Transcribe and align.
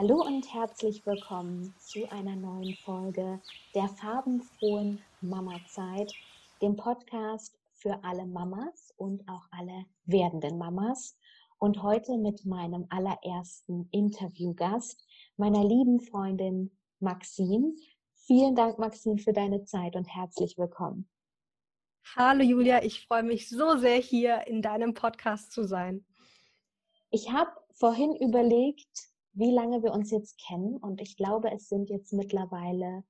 Hallo 0.00 0.24
und 0.24 0.54
herzlich 0.54 1.04
willkommen 1.04 1.74
zu 1.78 2.10
einer 2.10 2.34
neuen 2.34 2.74
Folge 2.86 3.38
der 3.74 3.86
farbenfrohen 3.86 5.02
Mama-Zeit, 5.20 6.10
dem 6.62 6.74
Podcast 6.74 7.54
für 7.74 8.02
alle 8.02 8.24
Mamas 8.24 8.94
und 8.96 9.28
auch 9.28 9.42
alle 9.50 9.84
werdenden 10.06 10.56
Mamas. 10.56 11.18
Und 11.58 11.82
heute 11.82 12.16
mit 12.16 12.46
meinem 12.46 12.86
allerersten 12.88 13.90
Interviewgast, 13.90 15.06
meiner 15.36 15.62
lieben 15.62 16.00
Freundin 16.00 16.70
Maxine. 17.00 17.74
Vielen 18.14 18.56
Dank, 18.56 18.78
Maxine, 18.78 19.18
für 19.18 19.34
deine 19.34 19.64
Zeit 19.64 19.96
und 19.96 20.06
herzlich 20.06 20.56
willkommen. 20.56 21.10
Hallo 22.16 22.42
Julia, 22.42 22.82
ich 22.82 23.06
freue 23.06 23.22
mich 23.22 23.50
so 23.50 23.76
sehr, 23.76 23.98
hier 23.98 24.46
in 24.46 24.62
deinem 24.62 24.94
Podcast 24.94 25.52
zu 25.52 25.64
sein. 25.64 26.06
Ich 27.10 27.30
habe 27.30 27.50
vorhin 27.74 28.16
überlegt, 28.16 29.09
wie 29.32 29.50
lange 29.50 29.82
wir 29.82 29.92
uns 29.92 30.10
jetzt 30.10 30.38
kennen 30.38 30.76
und 30.78 31.00
ich 31.00 31.16
glaube, 31.16 31.50
es 31.52 31.68
sind 31.68 31.88
jetzt 31.88 32.12
mittlerweile 32.12 33.04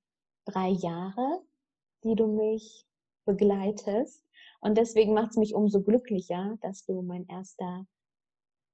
drei 0.45 0.69
Jahre, 0.69 1.43
die 2.05 2.15
du 2.15 2.27
mich 2.27 2.87
begleitest. 3.25 4.25
Und 4.61 4.77
deswegen 4.77 5.15
macht 5.15 5.31
es 5.31 5.37
mich 5.37 5.55
umso 5.55 5.83
glücklicher, 5.83 6.59
dass 6.61 6.85
du 6.85 7.03
mein 7.03 7.27
erster 7.29 7.87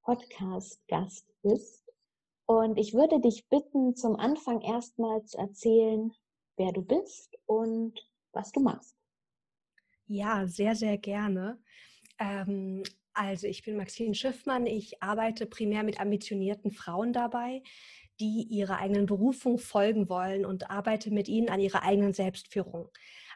Podcast-Gast 0.03 1.27
bist. 1.43 1.85
Und 2.47 2.79
ich 2.79 2.95
würde 2.95 3.21
dich 3.21 3.49
bitten, 3.49 3.97
zum 3.97 4.17
Anfang 4.17 4.61
erstmal 4.61 5.25
zu 5.25 5.39
erzählen, 5.39 6.13
wer 6.57 6.73
du 6.73 6.83
bist 6.83 7.37
und 7.47 7.95
was 8.33 8.53
du 8.53 8.61
machst. 8.61 8.97
Ja, 10.07 10.47
sehr, 10.47 10.77
sehr 10.77 10.99
gerne. 10.99 11.59
Ähm, 12.19 12.85
also 13.17 13.47
ich 13.47 13.63
bin 13.63 13.77
Maxine 13.77 14.15
Schiffmann. 14.15 14.67
Ich 14.67 15.03
arbeite 15.03 15.47
primär 15.47 15.83
mit 15.83 15.99
ambitionierten 15.99 16.71
Frauen 16.71 17.15
dabei, 17.15 17.63
die 18.21 18.47
ihrer 18.51 18.79
eigenen 18.79 19.07
Berufung 19.07 19.59
folgen 19.59 20.09
wollen 20.11 20.45
und 20.45 20.71
arbeite 20.71 21.11
mit 21.11 21.27
ihnen 21.27 21.49
an 21.49 21.61
ihrer 21.61 21.83
eigenen 21.83 22.13
Selbstführung. 22.13 22.91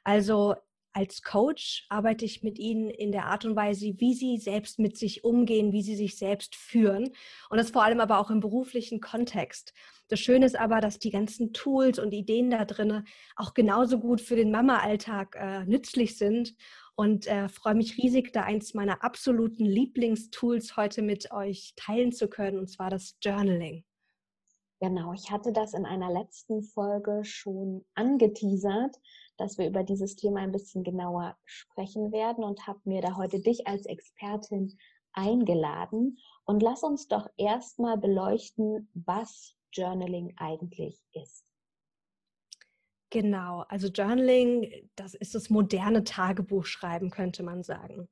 Also 0.05 0.55
als 0.93 1.23
Coach 1.23 1.87
arbeite 1.89 2.25
ich 2.25 2.43
mit 2.43 2.59
ihnen 2.59 2.91
in 2.91 3.13
der 3.13 3.27
Art 3.27 3.45
und 3.45 3.57
Weise, 3.57 3.95
wie 3.99 4.13
sie 4.13 4.37
selbst 4.39 4.79
mit 4.79 4.99
sich 4.99 5.25
umgehen, 5.25 5.73
wie 5.73 5.83
sie 5.83 5.95
sich 5.95 6.19
selbst 6.19 6.57
führen 6.57 7.13
und 7.49 7.59
das 7.59 7.71
vor 7.71 7.85
allem 7.85 8.01
aber 8.01 8.19
auch 8.19 8.31
im 8.31 8.41
beruflichen 8.41 9.01
Kontext. 9.01 9.73
Das 10.09 10.19
Schöne 10.19 10.45
ist 10.45 10.59
aber, 10.59 10.81
dass 10.81 10.99
die 10.99 11.11
ganzen 11.11 11.53
Tools 11.53 12.01
und 12.01 12.13
Ideen 12.13 12.51
da 12.51 12.65
drin 12.65 13.05
auch 13.37 13.55
genauso 13.55 14.01
gut 14.01 14.21
für 14.21 14.35
den 14.35 14.51
Mama-Alltag 14.51 15.37
äh, 15.39 15.65
nützlich 15.65 16.19
sind 16.19 16.55
und 17.01 17.27
äh, 17.29 17.49
freue 17.49 17.77
mich 17.77 17.97
riesig, 17.97 18.31
da 18.35 18.43
eins 18.43 18.75
meiner 18.75 19.03
absoluten 19.03 19.65
Lieblingstools 19.65 20.77
heute 20.77 21.01
mit 21.01 21.33
euch 21.33 21.73
teilen 21.75 22.13
zu 22.13 22.29
können, 22.29 22.59
und 22.59 22.69
zwar 22.69 22.91
das 22.91 23.17
Journaling. 23.23 23.87
Genau, 24.81 25.15
ich 25.15 25.31
hatte 25.31 25.51
das 25.51 25.73
in 25.73 25.87
einer 25.87 26.13
letzten 26.13 26.63
Folge 26.63 27.25
schon 27.25 27.87
angeteasert, 27.95 29.01
dass 29.39 29.57
wir 29.57 29.67
über 29.67 29.83
dieses 29.83 30.15
Thema 30.15 30.41
ein 30.41 30.53
bisschen 30.53 30.85
genauer 30.85 31.39
sprechen 31.47 32.13
werden 32.13 32.45
und 32.45 32.67
habe 32.67 32.81
mir 32.85 33.01
da 33.01 33.17
heute 33.17 33.41
dich 33.41 33.67
als 33.67 33.87
Expertin 33.87 34.77
eingeladen. 35.15 36.19
Und 36.45 36.63
lass 36.63 36.83
uns 36.83 37.09
doch 37.09 37.31
erstmal 37.39 37.97
beleuchten, 37.97 38.91
was 38.93 39.57
Journaling 39.73 40.35
eigentlich 40.37 41.01
ist. 41.15 41.50
Genau, 43.11 43.65
also 43.69 43.89
Journaling, 43.89 44.89
das 44.95 45.15
ist 45.15 45.35
das 45.35 45.51
moderne 45.51 46.05
Tagebuchschreiben, 46.05 47.11
könnte 47.11 47.43
man 47.43 47.65
sagen. 47.65 48.09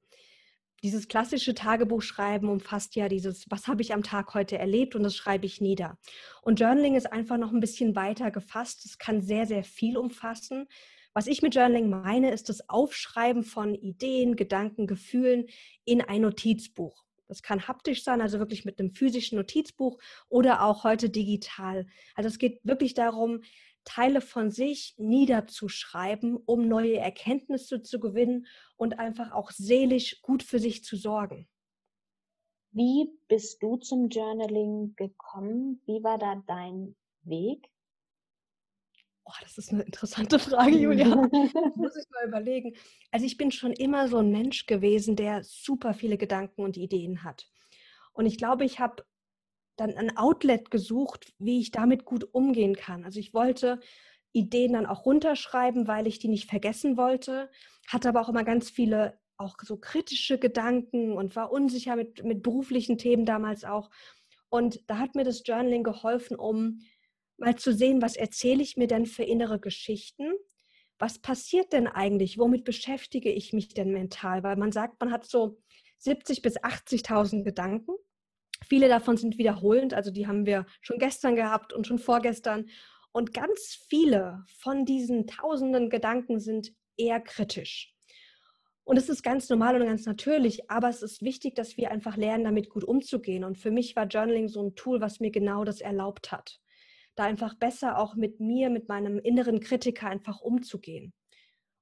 Dieses 0.83 1.09
klassische 1.09 1.55
Tagebuchschreiben 1.55 2.49
umfasst 2.49 2.97
ja 2.97 3.09
dieses, 3.09 3.47
was 3.49 3.67
habe 3.67 3.83
ich 3.83 3.95
am 3.95 4.03
Tag 4.03 4.35
heute 4.35 4.59
erlebt 4.59 4.95
und 4.97 5.03
das 5.05 5.17
schreibe 5.17 5.47
ich 5.47 5.61
nieder. 5.61 5.99
Und 6.43 6.61
Journaling 6.61 6.95
ist 6.95 7.13
einfach 7.13 7.37
noch 7.37 7.53
ein 7.53 7.61
bisschen 7.61 7.97
weiter 7.97 8.31
gefasst. 8.31 8.85
Es 8.85 8.99
kann 8.99 9.21
sehr, 9.21 9.47
sehr 9.47 9.65
viel 9.65 9.97
umfassen. 9.97 10.67
Was 11.15 11.27
ich 11.27 11.43
mit 11.43 11.55
Journaling 11.55 11.89
meine, 11.91 12.33
ist 12.33 12.49
das 12.49 12.69
Aufschreiben 12.69 13.43
von 13.43 13.75
Ideen, 13.75 14.37
Gedanken, 14.37 14.87
Gefühlen 14.87 15.47
in 15.85 16.01
ein 16.01 16.23
Notizbuch. 16.23 17.05
Das 17.29 17.43
kann 17.43 17.69
haptisch 17.69 18.05
sein, 18.05 18.21
also 18.21 18.39
wirklich 18.39 18.65
mit 18.65 18.79
einem 18.79 18.91
physischen 18.91 19.37
Notizbuch 19.37 19.99
oder 20.29 20.63
auch 20.63 20.85
heute 20.85 21.11
digital. 21.11 21.87
Also 22.15 22.29
es 22.29 22.39
geht 22.39 22.61
wirklich 22.63 22.95
darum, 22.95 23.43
Teile 23.89 24.21
von 24.21 24.51
sich 24.51 24.95
niederzuschreiben, 24.99 26.37
um 26.37 26.69
neue 26.69 26.99
Erkenntnisse 26.99 27.83
zu 27.83 27.99
gewinnen 27.99 28.47
und 28.77 28.99
einfach 28.99 29.33
auch 29.33 29.51
seelisch 29.51 30.21
gut 30.21 30.43
für 30.43 30.59
sich 30.59 30.85
zu 30.85 30.97
sorgen. 30.97 31.49
Wie 32.71 33.11
bist 33.29 33.63
du 33.63 33.79
zum 33.79 34.11
Journaling 34.11 34.95
gekommen? 34.95 35.81
Wie 35.87 36.05
war 36.05 36.19
da 36.19 36.43
dein 36.47 36.97
Weg? 37.23 37.71
Oh, 39.25 39.33
das 39.41 39.57
ist 39.57 39.73
eine 39.73 39.85
interessante 39.85 40.39
Frage, 40.39 40.77
Julia. 40.77 41.07
muss 41.75 41.97
ich 41.97 42.11
mal 42.11 42.29
überlegen. 42.29 42.77
Also 43.11 43.25
ich 43.25 43.39
bin 43.39 43.51
schon 43.51 43.73
immer 43.73 44.09
so 44.09 44.19
ein 44.19 44.31
Mensch 44.31 44.67
gewesen, 44.67 45.17
der 45.17 45.45
super 45.45 45.95
viele 45.95 46.19
Gedanken 46.19 46.63
und 46.63 46.77
Ideen 46.77 47.25
hat. 47.25 47.49
Und 48.13 48.27
ich 48.27 48.37
glaube, 48.37 48.67
ich 48.67 48.81
habe 48.81 49.03
dann 49.79 49.97
ein 49.97 50.17
Outlet 50.17 50.71
gesucht, 50.71 51.33
wie 51.39 51.61
ich 51.61 51.71
damit 51.71 52.05
gut 52.05 52.29
umgehen 52.35 52.77
kann. 52.77 53.05
Also 53.05 53.21
ich 53.21 53.33
wollte 53.33 53.81
Ideen 54.33 54.75
dann 54.75 54.87
auch 54.87 55.07
runterschreiben, 55.07 55.87
weil 55.89 56.07
ich 56.07 56.19
die 56.19 56.29
nicht 56.29 56.51
vergessen 56.51 56.97
wollte, 56.97 57.51
hatte 57.87 58.09
aber 58.09 58.21
auch 58.21 58.29
immer 58.29 58.45
ganz 58.45 58.71
viele 58.71 59.19
auch 59.37 59.57
so 59.63 59.77
kritische 59.77 60.39
Gedanken 60.39 61.13
und 61.13 61.37
war 61.37 61.53
unsicher 61.53 61.97
mit, 61.97 62.25
mit 62.25 62.43
beruflichen 62.43 62.99
Themen 62.99 63.25
damals 63.25 63.65
auch. 63.65 63.89
Und 64.51 64.81
da 64.89 64.99
hat 64.99 65.15
mir 65.15 65.25
das 65.25 65.43
Journaling 65.47 65.85
geholfen, 65.85 66.37
um 66.37 66.81
mal 67.37 67.55
zu 67.55 67.73
sehen, 67.73 68.03
was 68.03 68.17
erzähle 68.17 68.63
ich 68.63 68.77
mir 68.77 68.89
denn 68.89 69.07
für 69.07 69.23
innere 69.23 69.61
Geschichten? 69.61 70.33
Was 70.99 71.21
passiert 71.21 71.73
denn 71.73 71.87
eigentlich? 71.87 72.39
Womit 72.39 72.65
beschäftige 72.65 73.31
ich 73.31 73.53
mich 73.53 73.69
denn 73.69 73.93
mental? 73.93 74.43
Weil 74.43 74.57
man 74.57 74.73
sagt, 74.73 75.01
man 75.01 75.13
hat 75.13 75.25
so 75.25 75.63
70 75.99 76.43
bis 76.43 76.59
80.000 76.59 77.45
Gedanken 77.45 77.93
Viele 78.67 78.89
davon 78.89 79.17
sind 79.17 79.39
wiederholend, 79.39 79.95
also 79.95 80.11
die 80.11 80.27
haben 80.27 80.47
wir 80.47 80.67
schon 80.81 80.99
gestern 80.99 81.37
gehabt 81.37 81.73
und 81.73 81.87
schon 81.87 81.99
vorgestern. 81.99 82.67
Und 83.13 83.33
ganz 83.33 83.87
viele 83.89 84.45
von 84.61 84.85
diesen 84.85 85.27
tausenden 85.27 85.91
Gedanken 85.91 86.41
sind 86.41 86.73
eher 86.97 87.21
kritisch. 87.21 87.95
Und 88.85 88.97
es 88.97 89.11
ist 89.11 89.23
ganz 89.23 89.51
normal 89.51 89.79
und 89.79 89.87
ganz 89.87 90.07
natürlich, 90.07 90.71
aber 90.71 90.89
es 90.89 91.03
ist 91.03 91.21
wichtig, 91.23 91.55
dass 91.55 91.77
wir 91.77 91.91
einfach 91.91 92.17
lernen, 92.17 92.45
damit 92.45 92.71
gut 92.71 92.85
umzugehen. 92.85 93.45
Und 93.45 93.59
für 93.59 93.71
mich 93.71 93.95
war 93.97 94.07
Journaling 94.07 94.49
so 94.49 94.63
ein 94.63 94.75
Tool, 94.77 95.03
was 95.03 95.21
mir 95.21 95.31
genau 95.31 95.65
das 95.65 95.83
erlaubt 95.83 96.33
hat. 96.33 96.59
Da 97.15 97.25
einfach 97.25 97.55
besser 97.55 97.99
auch 97.99 98.15
mit 98.15 98.41
mir, 98.41 98.71
mit 98.71 98.89
meinem 98.89 99.19
inneren 99.19 99.61
Kritiker 99.61 100.09
einfach 100.09 100.41
umzugehen. 100.41 101.13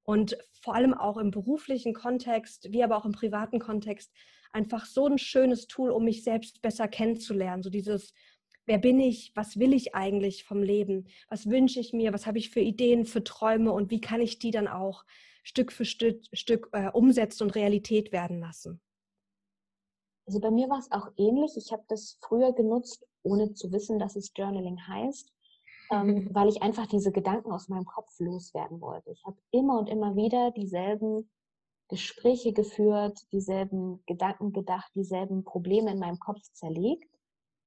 Und 0.06 0.38
vor 0.62 0.74
allem 0.74 0.94
auch 0.94 1.18
im 1.18 1.30
beruflichen 1.30 1.92
Kontext, 1.92 2.72
wie 2.72 2.82
aber 2.82 2.96
auch 2.96 3.04
im 3.04 3.12
privaten 3.12 3.58
Kontext, 3.58 4.12
einfach 4.52 4.86
so 4.86 5.06
ein 5.06 5.18
schönes 5.18 5.66
Tool, 5.66 5.90
um 5.90 6.04
mich 6.04 6.22
selbst 6.22 6.62
besser 6.62 6.88
kennenzulernen. 6.88 7.62
So 7.62 7.70
dieses, 7.70 8.14
wer 8.66 8.78
bin 8.78 9.00
ich, 9.00 9.32
was 9.34 9.58
will 9.58 9.74
ich 9.74 9.94
eigentlich 9.94 10.44
vom 10.44 10.62
Leben, 10.62 11.06
was 11.28 11.50
wünsche 11.50 11.80
ich 11.80 11.92
mir, 11.92 12.12
was 12.12 12.26
habe 12.26 12.38
ich 12.38 12.50
für 12.50 12.60
Ideen, 12.60 13.04
für 13.04 13.24
Träume 13.24 13.72
und 13.72 13.90
wie 13.90 14.00
kann 14.00 14.20
ich 14.20 14.38
die 14.38 14.52
dann 14.52 14.68
auch 14.68 15.04
Stück 15.42 15.72
für 15.72 15.84
Stück, 15.84 16.22
Stück 16.32 16.68
äh, 16.72 16.88
umsetzen 16.90 17.44
und 17.44 17.54
Realität 17.54 18.12
werden 18.12 18.40
lassen. 18.40 18.80
Also 20.26 20.40
bei 20.40 20.50
mir 20.50 20.68
war 20.68 20.78
es 20.78 20.90
auch 20.90 21.08
ähnlich. 21.16 21.56
Ich 21.56 21.72
habe 21.72 21.84
das 21.88 22.18
früher 22.20 22.52
genutzt, 22.52 23.06
ohne 23.22 23.54
zu 23.54 23.70
wissen, 23.70 23.98
dass 23.98 24.16
es 24.16 24.32
Journaling 24.34 24.86
heißt, 24.86 25.32
ähm, 25.90 26.28
weil 26.32 26.48
ich 26.48 26.62
einfach 26.62 26.86
diese 26.86 27.12
Gedanken 27.12 27.52
aus 27.52 27.68
meinem 27.68 27.84
Kopf 27.84 28.18
loswerden 28.18 28.80
wollte. 28.80 29.10
Ich 29.10 29.24
habe 29.24 29.36
immer 29.50 29.78
und 29.78 29.88
immer 29.88 30.16
wieder 30.16 30.50
dieselben 30.50 31.28
Gespräche 31.88 32.52
geführt, 32.52 33.20
dieselben 33.32 34.02
Gedanken 34.06 34.52
gedacht, 34.52 34.90
dieselben 34.94 35.44
Probleme 35.44 35.92
in 35.92 35.98
meinem 35.98 36.18
Kopf 36.18 36.42
zerlegt. 36.52 37.08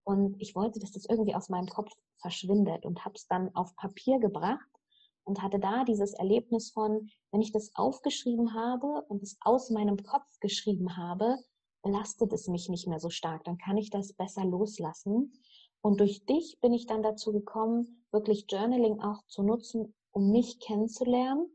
Und 0.03 0.35
ich 0.41 0.55
wollte, 0.55 0.79
dass 0.79 0.91
das 0.91 1.05
irgendwie 1.05 1.35
aus 1.35 1.49
meinem 1.49 1.67
Kopf 1.67 1.91
verschwindet 2.17 2.85
und 2.85 3.05
habe 3.05 3.15
es 3.15 3.27
dann 3.27 3.55
auf 3.55 3.75
Papier 3.75 4.19
gebracht 4.19 4.67
und 5.23 5.41
hatte 5.41 5.59
da 5.59 5.83
dieses 5.83 6.13
Erlebnis 6.13 6.71
von, 6.71 7.09
wenn 7.31 7.41
ich 7.41 7.51
das 7.51 7.71
aufgeschrieben 7.75 8.53
habe 8.53 9.03
und 9.07 9.23
es 9.23 9.37
aus 9.41 9.69
meinem 9.69 9.97
Kopf 9.97 10.27
geschrieben 10.39 10.97
habe, 10.97 11.37
belastet 11.81 12.33
es 12.33 12.47
mich 12.47 12.67
nicht 12.67 12.87
mehr 12.87 12.99
so 12.99 13.09
stark. 13.09 13.43
Dann 13.45 13.57
kann 13.57 13.77
ich 13.77 13.89
das 13.89 14.13
besser 14.13 14.43
loslassen. 14.43 15.33
Und 15.81 15.99
durch 15.99 16.25
dich 16.25 16.59
bin 16.61 16.73
ich 16.73 16.85
dann 16.85 17.03
dazu 17.03 17.31
gekommen, 17.31 18.05
wirklich 18.11 18.45
Journaling 18.49 18.99
auch 19.01 19.23
zu 19.27 19.43
nutzen, 19.43 19.93
um 20.11 20.31
mich 20.31 20.59
kennenzulernen 20.59 21.49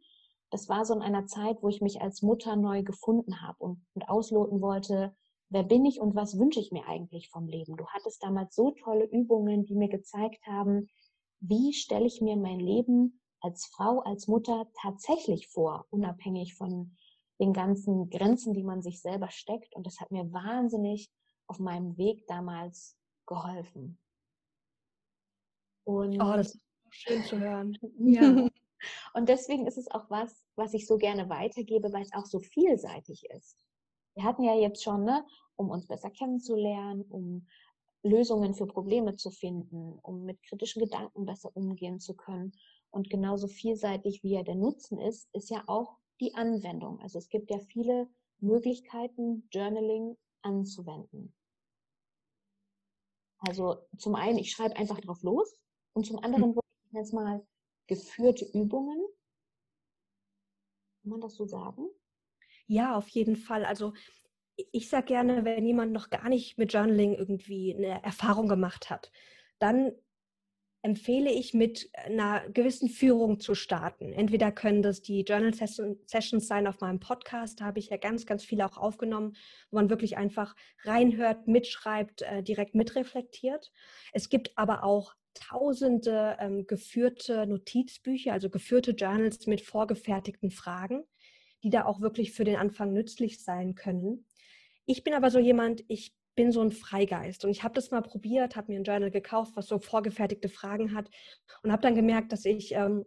das 0.54 0.68
war 0.68 0.84
so 0.84 0.94
in 0.94 1.02
einer 1.02 1.26
Zeit, 1.26 1.64
wo 1.64 1.68
ich 1.68 1.80
mich 1.80 2.00
als 2.00 2.22
Mutter 2.22 2.54
neu 2.54 2.84
gefunden 2.84 3.40
habe 3.42 3.58
und, 3.58 3.84
und 3.94 4.08
ausloten 4.08 4.60
wollte, 4.60 5.12
wer 5.48 5.64
bin 5.64 5.84
ich 5.84 6.00
und 6.00 6.14
was 6.14 6.38
wünsche 6.38 6.60
ich 6.60 6.70
mir 6.70 6.86
eigentlich 6.86 7.28
vom 7.28 7.48
Leben. 7.48 7.76
Du 7.76 7.84
hattest 7.88 8.22
damals 8.22 8.54
so 8.54 8.70
tolle 8.70 9.04
Übungen, 9.04 9.66
die 9.66 9.74
mir 9.74 9.88
gezeigt 9.88 10.46
haben, 10.46 10.88
wie 11.40 11.72
stelle 11.72 12.06
ich 12.06 12.20
mir 12.20 12.36
mein 12.36 12.60
Leben 12.60 13.20
als 13.40 13.66
Frau, 13.66 13.98
als 14.02 14.28
Mutter 14.28 14.68
tatsächlich 14.80 15.48
vor, 15.48 15.86
unabhängig 15.90 16.54
von 16.54 16.96
den 17.40 17.52
ganzen 17.52 18.08
Grenzen, 18.08 18.54
die 18.54 18.62
man 18.62 18.80
sich 18.80 19.02
selber 19.02 19.32
steckt. 19.32 19.74
Und 19.74 19.88
das 19.88 19.98
hat 19.98 20.12
mir 20.12 20.32
wahnsinnig 20.32 21.10
auf 21.48 21.58
meinem 21.58 21.96
Weg 21.98 22.28
damals 22.28 22.96
geholfen. 23.26 23.98
Und 25.84 26.20
oh, 26.20 26.36
das 26.36 26.54
ist 26.54 26.60
schön 26.90 27.22
zu 27.24 27.38
hören. 27.38 27.78
ja. 27.98 28.48
Und 29.14 29.28
deswegen 29.28 29.66
ist 29.66 29.78
es 29.78 29.90
auch 29.90 30.10
was, 30.10 30.44
was 30.56 30.74
ich 30.74 30.86
so 30.86 30.98
gerne 30.98 31.28
weitergebe, 31.28 31.92
weil 31.92 32.02
es 32.02 32.12
auch 32.12 32.26
so 32.26 32.40
vielseitig 32.40 33.24
ist. 33.30 33.56
Wir 34.14 34.24
hatten 34.24 34.44
ja 34.44 34.54
jetzt 34.54 34.82
schon, 34.82 35.04
ne, 35.04 35.24
um 35.56 35.70
uns 35.70 35.86
besser 35.86 36.10
kennenzulernen, 36.10 37.02
um 37.02 37.46
Lösungen 38.02 38.54
für 38.54 38.66
Probleme 38.66 39.16
zu 39.16 39.30
finden, 39.30 39.98
um 40.02 40.24
mit 40.24 40.42
kritischen 40.42 40.82
Gedanken 40.82 41.24
besser 41.24 41.50
umgehen 41.56 41.98
zu 41.98 42.14
können. 42.14 42.52
Und 42.90 43.08
genauso 43.08 43.48
vielseitig 43.48 44.22
wie 44.22 44.34
ja 44.34 44.42
der 44.42 44.54
Nutzen 44.54 45.00
ist, 45.00 45.28
ist 45.32 45.50
ja 45.50 45.64
auch 45.66 45.96
die 46.20 46.34
Anwendung. 46.34 47.00
Also 47.00 47.18
es 47.18 47.28
gibt 47.28 47.50
ja 47.50 47.58
viele 47.58 48.08
Möglichkeiten, 48.38 49.48
Journaling 49.50 50.16
anzuwenden. 50.42 51.34
Also 53.38 53.76
zum 53.98 54.14
einen, 54.14 54.38
ich 54.38 54.52
schreibe 54.52 54.76
einfach 54.76 55.00
drauf 55.00 55.22
los 55.22 55.58
und 55.94 56.06
zum 56.06 56.18
anderen 56.18 56.50
mhm. 56.50 56.56
würde 56.56 56.68
ich 56.90 56.92
jetzt 56.92 57.12
mal 57.12 57.46
geführte 57.86 58.44
Übungen. 58.44 59.02
Kann 61.02 61.10
man 61.10 61.20
das 61.20 61.34
so 61.34 61.46
sagen? 61.46 61.88
Ja, 62.66 62.96
auf 62.96 63.08
jeden 63.08 63.36
Fall. 63.36 63.64
Also 63.64 63.94
ich 64.72 64.88
sage 64.88 65.06
gerne, 65.06 65.44
wenn 65.44 65.66
jemand 65.66 65.92
noch 65.92 66.10
gar 66.10 66.28
nicht 66.28 66.58
mit 66.58 66.72
Journaling 66.72 67.14
irgendwie 67.14 67.74
eine 67.74 68.02
Erfahrung 68.02 68.48
gemacht 68.48 68.90
hat, 68.90 69.10
dann 69.58 69.92
empfehle 70.84 71.32
ich, 71.32 71.54
mit 71.54 71.88
einer 71.94 72.46
gewissen 72.50 72.90
Führung 72.90 73.40
zu 73.40 73.54
starten. 73.54 74.12
Entweder 74.12 74.52
können 74.52 74.82
das 74.82 75.00
die 75.00 75.22
Journal 75.22 75.54
Sessions 75.54 76.46
sein 76.46 76.66
auf 76.66 76.80
meinem 76.80 77.00
Podcast, 77.00 77.60
da 77.60 77.64
habe 77.64 77.78
ich 77.78 77.88
ja 77.88 77.96
ganz, 77.96 78.26
ganz 78.26 78.44
viele 78.44 78.66
auch 78.66 78.76
aufgenommen, 78.76 79.34
wo 79.70 79.76
man 79.76 79.88
wirklich 79.88 80.18
einfach 80.18 80.54
reinhört, 80.82 81.48
mitschreibt, 81.48 82.20
äh, 82.22 82.42
direkt 82.42 82.74
mitreflektiert. 82.74 83.72
Es 84.12 84.28
gibt 84.28 84.56
aber 84.58 84.84
auch 84.84 85.14
tausende 85.34 86.36
ähm, 86.40 86.66
geführte 86.66 87.46
Notizbücher, 87.46 88.32
also 88.32 88.50
geführte 88.50 88.92
Journals 88.92 89.46
mit 89.46 89.60
vorgefertigten 89.60 90.50
Fragen, 90.50 91.04
die 91.62 91.70
da 91.70 91.84
auch 91.84 92.00
wirklich 92.00 92.32
für 92.32 92.44
den 92.44 92.56
Anfang 92.56 92.92
nützlich 92.92 93.42
sein 93.42 93.74
können. 93.74 94.26
Ich 94.86 95.04
bin 95.04 95.14
aber 95.14 95.30
so 95.30 95.38
jemand, 95.38 95.84
ich 95.88 96.14
bin 96.34 96.52
so 96.52 96.60
ein 96.62 96.72
Freigeist 96.72 97.44
und 97.44 97.50
ich 97.50 97.62
habe 97.62 97.74
das 97.74 97.90
mal 97.90 98.02
probiert, 98.02 98.56
habe 98.56 98.72
mir 98.72 98.78
ein 98.78 98.84
Journal 98.84 99.10
gekauft, 99.10 99.52
was 99.54 99.66
so 99.66 99.78
vorgefertigte 99.78 100.48
Fragen 100.48 100.94
hat 100.94 101.08
und 101.62 101.72
habe 101.72 101.82
dann 101.82 101.94
gemerkt, 101.94 102.32
dass 102.32 102.44
ich 102.44 102.72
ähm, 102.72 103.04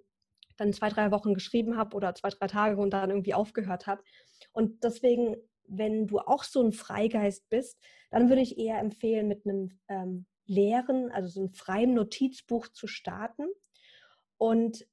dann 0.57 0.73
zwei, 0.73 0.89
drei 0.89 1.11
Wochen 1.11 1.33
geschrieben 1.33 1.77
habe 1.77 1.95
oder 1.95 2.15
zwei, 2.15 2.29
drei 2.29 2.47
Tage 2.47 2.77
und 2.77 2.91
dann 2.91 3.09
irgendwie 3.09 3.33
aufgehört 3.33 3.85
habe. 3.85 4.03
Und 4.51 4.83
deswegen, 4.83 5.35
wenn 5.67 6.07
du 6.07 6.19
auch 6.19 6.43
so 6.43 6.63
ein 6.63 6.71
Freigeist 6.71 7.49
bist, 7.49 7.79
dann 8.11 8.29
würde 8.29 8.41
ich 8.41 8.57
eher 8.57 8.79
empfehlen, 8.79 9.27
mit 9.27 9.45
einem 9.45 9.79
ähm, 9.87 10.25
leeren, 10.47 11.11
also 11.11 11.27
so 11.29 11.39
einem 11.41 11.53
freien 11.53 11.93
Notizbuch 11.93 12.67
zu 12.69 12.87
starten. 12.87 13.47
Und 14.37 14.87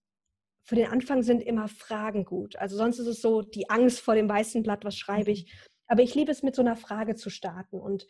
für 0.64 0.74
den 0.76 0.88
Anfang 0.88 1.22
sind 1.22 1.42
immer 1.42 1.68
Fragen 1.68 2.24
gut. 2.24 2.56
Also 2.56 2.76
sonst 2.76 2.98
ist 2.98 3.06
es 3.06 3.20
so 3.20 3.42
die 3.42 3.68
Angst 3.70 4.00
vor 4.00 4.14
dem 4.14 4.28
weißen 4.28 4.62
Blatt, 4.62 4.84
was 4.84 4.96
schreibe 4.96 5.30
ich. 5.30 5.46
Mhm. 5.46 5.50
Aber 5.86 6.02
ich 6.02 6.14
liebe 6.14 6.32
es, 6.32 6.42
mit 6.42 6.54
so 6.54 6.62
einer 6.62 6.76
Frage 6.76 7.14
zu 7.14 7.30
starten. 7.30 7.78
Und 7.78 8.06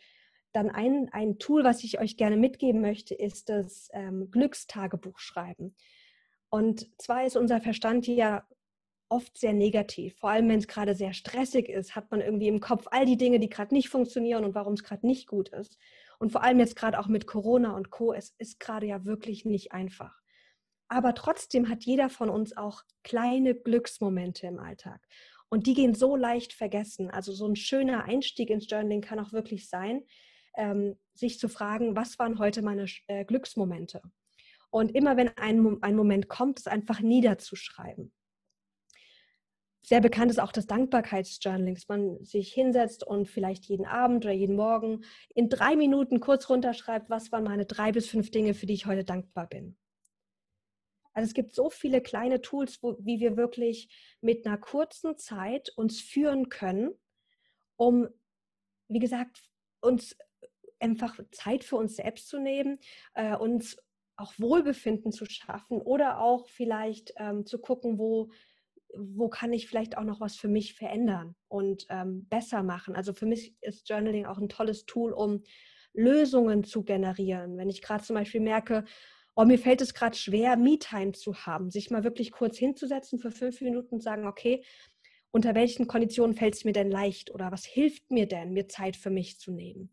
dann 0.53 0.69
ein, 0.69 1.09
ein 1.11 1.37
Tool, 1.37 1.65
was 1.65 1.83
ich 1.83 1.99
euch 1.99 2.15
gerne 2.15 2.37
mitgeben 2.37 2.79
möchte, 2.79 3.13
ist 3.13 3.49
das 3.49 3.89
ähm, 3.91 4.31
Glückstagebuch 4.31 5.19
schreiben. 5.19 5.75
Und 6.49 6.89
zwar 6.97 7.25
ist 7.25 7.35
unser 7.35 7.59
Verstand 7.59 8.07
ja 8.07 8.47
oft 9.09 9.37
sehr 9.37 9.53
negativ. 9.53 10.15
Vor 10.17 10.29
allem, 10.29 10.47
wenn 10.47 10.59
es 10.59 10.67
gerade 10.67 10.95
sehr 10.95 11.13
stressig 11.13 11.67
ist, 11.67 11.95
hat 11.95 12.09
man 12.11 12.21
irgendwie 12.21 12.47
im 12.47 12.61
Kopf 12.61 12.87
all 12.89 13.05
die 13.05 13.17
Dinge, 13.17 13.39
die 13.39 13.49
gerade 13.49 13.73
nicht 13.73 13.89
funktionieren 13.89 14.45
und 14.45 14.55
warum 14.55 14.73
es 14.73 14.83
gerade 14.83 15.05
nicht 15.05 15.27
gut 15.27 15.49
ist. 15.49 15.77
Und 16.19 16.31
vor 16.31 16.43
allem 16.43 16.59
jetzt 16.59 16.75
gerade 16.75 16.99
auch 16.99 17.07
mit 17.07 17.27
Corona 17.27 17.75
und 17.75 17.89
Co. 17.89 18.13
Es 18.13 18.33
ist 18.37 18.59
gerade 18.59 18.87
ja 18.87 19.05
wirklich 19.05 19.45
nicht 19.45 19.71
einfach. 19.71 20.21
Aber 20.87 21.15
trotzdem 21.15 21.69
hat 21.69 21.83
jeder 21.83 22.09
von 22.09 22.29
uns 22.29 22.55
auch 22.55 22.83
kleine 23.03 23.55
Glücksmomente 23.55 24.47
im 24.47 24.59
Alltag. 24.59 25.01
Und 25.49 25.67
die 25.67 25.73
gehen 25.73 25.93
so 25.93 26.15
leicht 26.15 26.53
vergessen. 26.53 27.09
Also 27.09 27.31
so 27.31 27.47
ein 27.47 27.55
schöner 27.55 28.03
Einstieg 28.03 28.49
ins 28.49 28.69
Journaling 28.69 29.01
kann 29.01 29.19
auch 29.19 29.31
wirklich 29.31 29.69
sein, 29.69 30.03
ähm, 30.57 30.97
sich 31.13 31.39
zu 31.39 31.49
fragen, 31.49 31.95
was 31.95 32.19
waren 32.19 32.39
heute 32.39 32.61
meine 32.61 32.85
äh, 33.07 33.25
Glücksmomente? 33.25 34.01
Und 34.69 34.93
immer 34.95 35.17
wenn 35.17 35.29
ein, 35.37 35.81
ein 35.81 35.95
Moment 35.95 36.27
kommt, 36.27 36.59
es 36.59 36.67
einfach 36.67 36.99
niederzuschreiben. 36.99 38.11
Sehr 39.85 40.01
bekannt 40.01 40.31
ist 40.31 40.39
auch 40.39 40.51
das 40.51 40.65
Dankbarkeitsjournaling, 40.65 41.75
dass 41.75 41.87
man 41.87 42.25
sich 42.25 42.51
hinsetzt 42.51 43.05
und 43.05 43.27
vielleicht 43.27 43.65
jeden 43.65 43.85
Abend 43.85 44.25
oder 44.25 44.33
jeden 44.33 44.55
Morgen 44.55 45.03
in 45.35 45.47
drei 45.47 45.75
Minuten 45.75 46.19
kurz 46.19 46.49
runterschreibt, 46.49 47.11
was 47.11 47.31
waren 47.31 47.43
meine 47.43 47.67
drei 47.67 47.91
bis 47.91 48.09
fünf 48.09 48.31
Dinge, 48.31 48.55
für 48.55 48.65
die 48.65 48.73
ich 48.73 48.87
heute 48.87 49.03
dankbar 49.03 49.45
bin. 49.45 49.77
Also 51.13 51.27
es 51.27 51.35
gibt 51.35 51.53
so 51.53 51.69
viele 51.69 52.01
kleine 52.01 52.41
Tools, 52.41 52.81
wo, 52.81 52.97
wie 52.99 53.19
wir 53.19 53.37
wirklich 53.37 53.87
mit 54.21 54.47
einer 54.47 54.57
kurzen 54.57 55.19
Zeit 55.19 55.69
uns 55.75 56.01
führen 56.01 56.49
können, 56.49 56.89
um, 57.75 58.07
wie 58.87 58.99
gesagt, 58.99 59.43
uns 59.81 60.17
einfach 60.79 61.19
Zeit 61.29 61.63
für 61.63 61.75
uns 61.75 61.97
selbst 61.97 62.27
zu 62.27 62.39
nehmen, 62.39 62.79
äh, 63.13 63.35
uns 63.35 63.77
auch 64.15 64.33
Wohlbefinden 64.39 65.11
zu 65.11 65.25
schaffen 65.27 65.79
oder 65.79 66.21
auch 66.21 66.47
vielleicht 66.47 67.13
ähm, 67.17 67.45
zu 67.45 67.59
gucken, 67.59 67.99
wo, 67.99 68.31
wo 68.97 69.29
kann 69.29 69.53
ich 69.53 69.67
vielleicht 69.67 69.97
auch 69.97 70.03
noch 70.03 70.21
was 70.21 70.35
für 70.35 70.47
mich 70.47 70.73
verändern 70.73 71.35
und 71.47 71.85
ähm, 71.89 72.27
besser 72.29 72.63
machen. 72.63 72.95
Also 72.95 73.13
für 73.13 73.25
mich 73.25 73.55
ist 73.61 73.89
Journaling 73.89 74.25
auch 74.25 74.37
ein 74.37 74.49
tolles 74.49 74.85
Tool, 74.85 75.13
um 75.13 75.43
Lösungen 75.93 76.63
zu 76.63 76.83
generieren. 76.83 77.57
Wenn 77.57 77.69
ich 77.69 77.81
gerade 77.81 78.03
zum 78.03 78.15
Beispiel 78.15 78.41
merke, 78.41 78.85
oh, 79.35 79.45
mir 79.45 79.59
fällt 79.59 79.81
es 79.81 79.93
gerade 79.93 80.15
schwer, 80.15 80.57
Me-Time 80.57 81.11
zu 81.11 81.35
haben, 81.35 81.69
sich 81.69 81.91
mal 81.91 82.03
wirklich 82.03 82.31
kurz 82.31 82.57
hinzusetzen 82.57 83.19
für 83.19 83.31
fünf 83.31 83.61
Minuten 83.61 83.95
und 83.95 84.01
sagen, 84.03 84.27
okay, 84.27 84.63
unter 85.31 85.53
welchen 85.55 85.87
Konditionen 85.87 86.35
fällt 86.35 86.55
es 86.55 86.63
mir 86.63 86.71
denn 86.71 86.89
leicht 86.89 87.31
oder 87.31 87.51
was 87.51 87.65
hilft 87.65 88.09
mir 88.11 88.27
denn, 88.27 88.53
mir 88.53 88.67
Zeit 88.69 88.95
für 88.95 89.09
mich 89.09 89.37
zu 89.39 89.51
nehmen? 89.51 89.91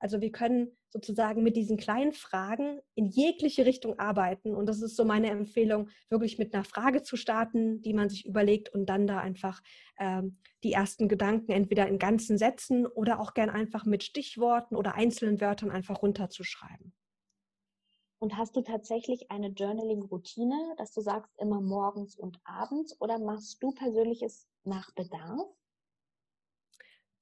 Also 0.00 0.20
wir 0.20 0.32
können 0.32 0.76
sozusagen 0.92 1.42
mit 1.42 1.56
diesen 1.56 1.78
kleinen 1.78 2.12
Fragen 2.12 2.80
in 2.94 3.06
jegliche 3.06 3.64
Richtung 3.64 3.98
arbeiten. 3.98 4.54
Und 4.54 4.66
das 4.66 4.82
ist 4.82 4.94
so 4.94 5.04
meine 5.04 5.30
Empfehlung, 5.30 5.88
wirklich 6.10 6.38
mit 6.38 6.54
einer 6.54 6.64
Frage 6.64 7.02
zu 7.02 7.16
starten, 7.16 7.80
die 7.80 7.94
man 7.94 8.10
sich 8.10 8.26
überlegt 8.26 8.68
und 8.68 8.86
dann 8.86 9.06
da 9.06 9.18
einfach 9.18 9.62
ähm, 9.98 10.38
die 10.62 10.72
ersten 10.72 11.08
Gedanken 11.08 11.52
entweder 11.52 11.88
in 11.88 11.98
ganzen 11.98 12.36
Sätzen 12.36 12.86
oder 12.86 13.20
auch 13.20 13.32
gern 13.32 13.48
einfach 13.48 13.86
mit 13.86 14.04
Stichworten 14.04 14.76
oder 14.76 14.94
einzelnen 14.94 15.40
Wörtern 15.40 15.70
einfach 15.70 16.02
runterzuschreiben. 16.02 16.92
Und 18.18 18.36
hast 18.36 18.54
du 18.54 18.60
tatsächlich 18.60 19.32
eine 19.32 19.48
Journaling-Routine, 19.48 20.74
dass 20.76 20.92
du 20.92 21.00
sagst 21.00 21.32
immer 21.38 21.60
morgens 21.60 22.16
und 22.16 22.38
abends 22.44 23.00
oder 23.00 23.18
machst 23.18 23.60
du 23.62 23.72
persönliches 23.72 24.46
nach 24.62 24.92
Bedarf? 24.94 25.48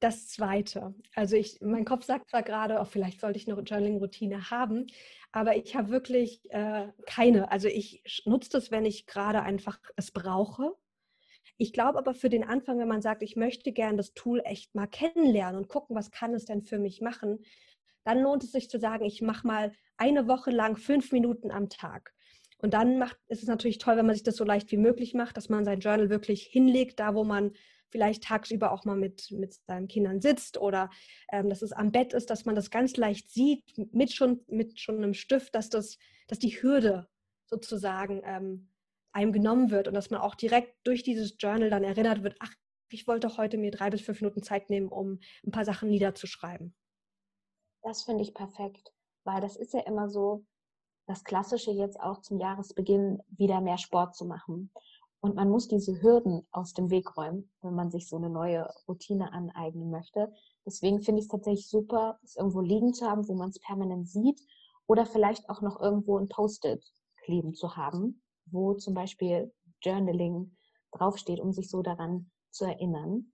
Das 0.00 0.28
zweite. 0.28 0.95
Also 1.14 1.37
ich, 1.37 1.61
mein 1.61 1.85
Kopf 1.85 2.04
sagt 2.04 2.30
zwar 2.30 2.42
gerade, 2.42 2.80
auch 2.80 2.87
oh, 2.87 2.90
vielleicht 2.90 3.21
sollte 3.21 3.38
ich 3.38 3.47
eine 3.47 3.61
Journaling-Routine 3.61 4.50
haben, 4.50 4.87
aber 5.30 5.57
ich 5.57 5.76
habe 5.76 5.90
wirklich 5.90 6.50
äh, 6.50 6.88
keine. 7.07 7.52
Also 7.52 7.69
ich 7.69 8.02
nutze 8.25 8.49
das, 8.50 8.71
wenn 8.71 8.87
ich 8.87 9.07
gerade 9.07 9.42
einfach 9.42 9.78
es 9.97 10.11
brauche. 10.11 10.75
Ich 11.59 11.75
glaube 11.75 11.99
aber 11.99 12.14
für 12.14 12.30
den 12.30 12.45
Anfang, 12.45 12.78
wenn 12.78 12.88
man 12.88 13.02
sagt, 13.02 13.23
ich 13.23 13.37
möchte 13.37 13.73
gerne 13.73 13.99
das 13.99 14.14
Tool 14.14 14.40
echt 14.47 14.75
mal 14.75 14.87
kennenlernen 14.87 15.61
und 15.61 15.69
gucken, 15.69 15.95
was 15.95 16.11
kann 16.11 16.33
es 16.33 16.47
denn 16.47 16.62
für 16.62 16.78
mich 16.78 17.02
machen, 17.02 17.45
dann 18.04 18.23
lohnt 18.23 18.42
es 18.42 18.52
sich 18.52 18.71
zu 18.71 18.78
sagen, 18.78 19.04
ich 19.04 19.21
mache 19.21 19.47
mal 19.47 19.73
eine 19.99 20.26
Woche 20.26 20.50
lang 20.50 20.76
fünf 20.76 21.12
Minuten 21.12 21.50
am 21.50 21.69
Tag. 21.69 22.14
Und 22.57 22.73
dann 22.73 22.99
macht, 22.99 23.19
ist 23.28 23.42
es 23.42 23.49
natürlich 23.49 23.76
toll, 23.76 23.99
wenn 23.99 24.07
man 24.07 24.14
sich 24.14 24.23
das 24.23 24.37
so 24.37 24.45
leicht 24.45 24.73
wie 24.73 24.78
möglich 24.78 25.12
macht, 25.12 25.37
dass 25.37 25.50
man 25.50 25.66
sein 25.66 25.80
Journal 25.80 26.09
wirklich 26.09 26.45
hinlegt, 26.45 26.99
da 27.00 27.14
wo 27.14 27.25
man 27.25 27.52
vielleicht 27.90 28.25
tagsüber 28.25 28.73
auch 28.73 28.85
mal 28.85 28.97
mit, 28.97 29.30
mit 29.30 29.54
seinen 29.66 29.88
Kindern 29.88 30.20
sitzt 30.20 30.59
oder 30.59 30.90
ähm, 31.32 31.49
dass 31.49 31.62
es 31.62 31.73
am 31.73 31.92
Bett 31.92 32.12
ist, 32.12 32.30
dass 32.30 32.44
man 32.44 32.54
das 32.54 32.70
ganz 32.70 32.97
leicht 32.97 33.30
sieht, 33.30 33.62
mit 33.92 34.12
schon, 34.12 34.40
mit 34.49 34.78
schon 34.78 34.97
einem 34.97 35.14
Stift, 35.14 35.54
dass, 35.54 35.68
das, 35.68 35.99
dass 36.28 36.38
die 36.38 36.62
Hürde 36.62 37.09
sozusagen 37.47 38.23
ähm, 38.25 38.70
einem 39.12 39.32
genommen 39.32 39.70
wird 39.70 39.88
und 39.88 39.94
dass 39.94 40.11
man 40.11 40.20
auch 40.20 40.35
direkt 40.35 40.75
durch 40.85 41.02
dieses 41.02 41.35
Journal 41.38 41.70
dann 41.70 41.85
erinnert 41.85 42.23
wird, 42.23 42.37
ach, 42.40 42.54
ich 42.88 43.06
wollte 43.06 43.37
heute 43.37 43.56
mir 43.56 43.70
drei 43.70 43.90
bis 43.90 44.02
fünf 44.02 44.20
Minuten 44.20 44.42
Zeit 44.42 44.70
nehmen, 44.70 44.88
um 44.88 45.20
ein 45.44 45.52
paar 45.52 45.64
Sachen 45.64 45.88
niederzuschreiben. 45.90 46.75
Das 47.82 48.02
finde 48.02 48.23
ich 48.23 48.35
perfekt, 48.35 48.92
weil 49.25 49.40
das 49.40 49.56
ist 49.56 49.75
ja 49.75 49.80
immer 49.80 50.09
so 50.09 50.44
das 51.06 51.25
Klassische 51.25 51.73
jetzt 51.73 51.99
auch 51.99 52.20
zum 52.20 52.38
Jahresbeginn 52.38 53.20
wieder 53.28 53.61
mehr 53.61 53.78
Sport 53.78 54.14
zu 54.14 54.25
machen. 54.25 54.70
Und 55.23 55.37
man 55.37 55.50
muss 55.50 55.69
diese 55.69 56.00
Hürden 56.00 56.47
aus 56.50 56.73
dem 56.73 56.91
Weg 56.91 57.17
räumen, 57.17 57.50
wenn 57.61 57.75
man 57.75 57.91
sich 57.91 58.09
so 58.09 58.17
eine 58.17 58.31
neue 58.31 58.69
Routine 58.89 59.33
aneignen 59.33 59.91
möchte. 59.91 60.33
Deswegen 60.65 61.03
finde 61.03 61.21
ich 61.21 61.27
es 61.27 61.31
tatsächlich 61.31 61.69
super, 61.69 62.19
es 62.23 62.37
irgendwo 62.37 62.61
liegen 62.61 62.95
zu 62.95 63.07
haben, 63.07 63.29
wo 63.29 63.35
man 63.35 63.50
es 63.50 63.59
permanent 63.59 64.09
sieht 64.09 64.41
oder 64.87 65.05
vielleicht 65.05 65.49
auch 65.50 65.61
noch 65.61 65.81
irgendwo 65.81 66.19
ein 66.19 66.29
Post-it 66.29 66.83
kleben 67.25 67.55
zu 67.55 67.77
haben, 67.77 68.23
wo 68.47 68.75
zum 68.75 68.95
Beispiel 68.95 69.53
Journaling 69.83 70.57
draufsteht, 70.93 71.41
um 71.41 71.53
sich 71.53 71.69
so 71.69 71.83
daran 71.83 72.31
zu 72.50 72.65
erinnern. 72.65 73.31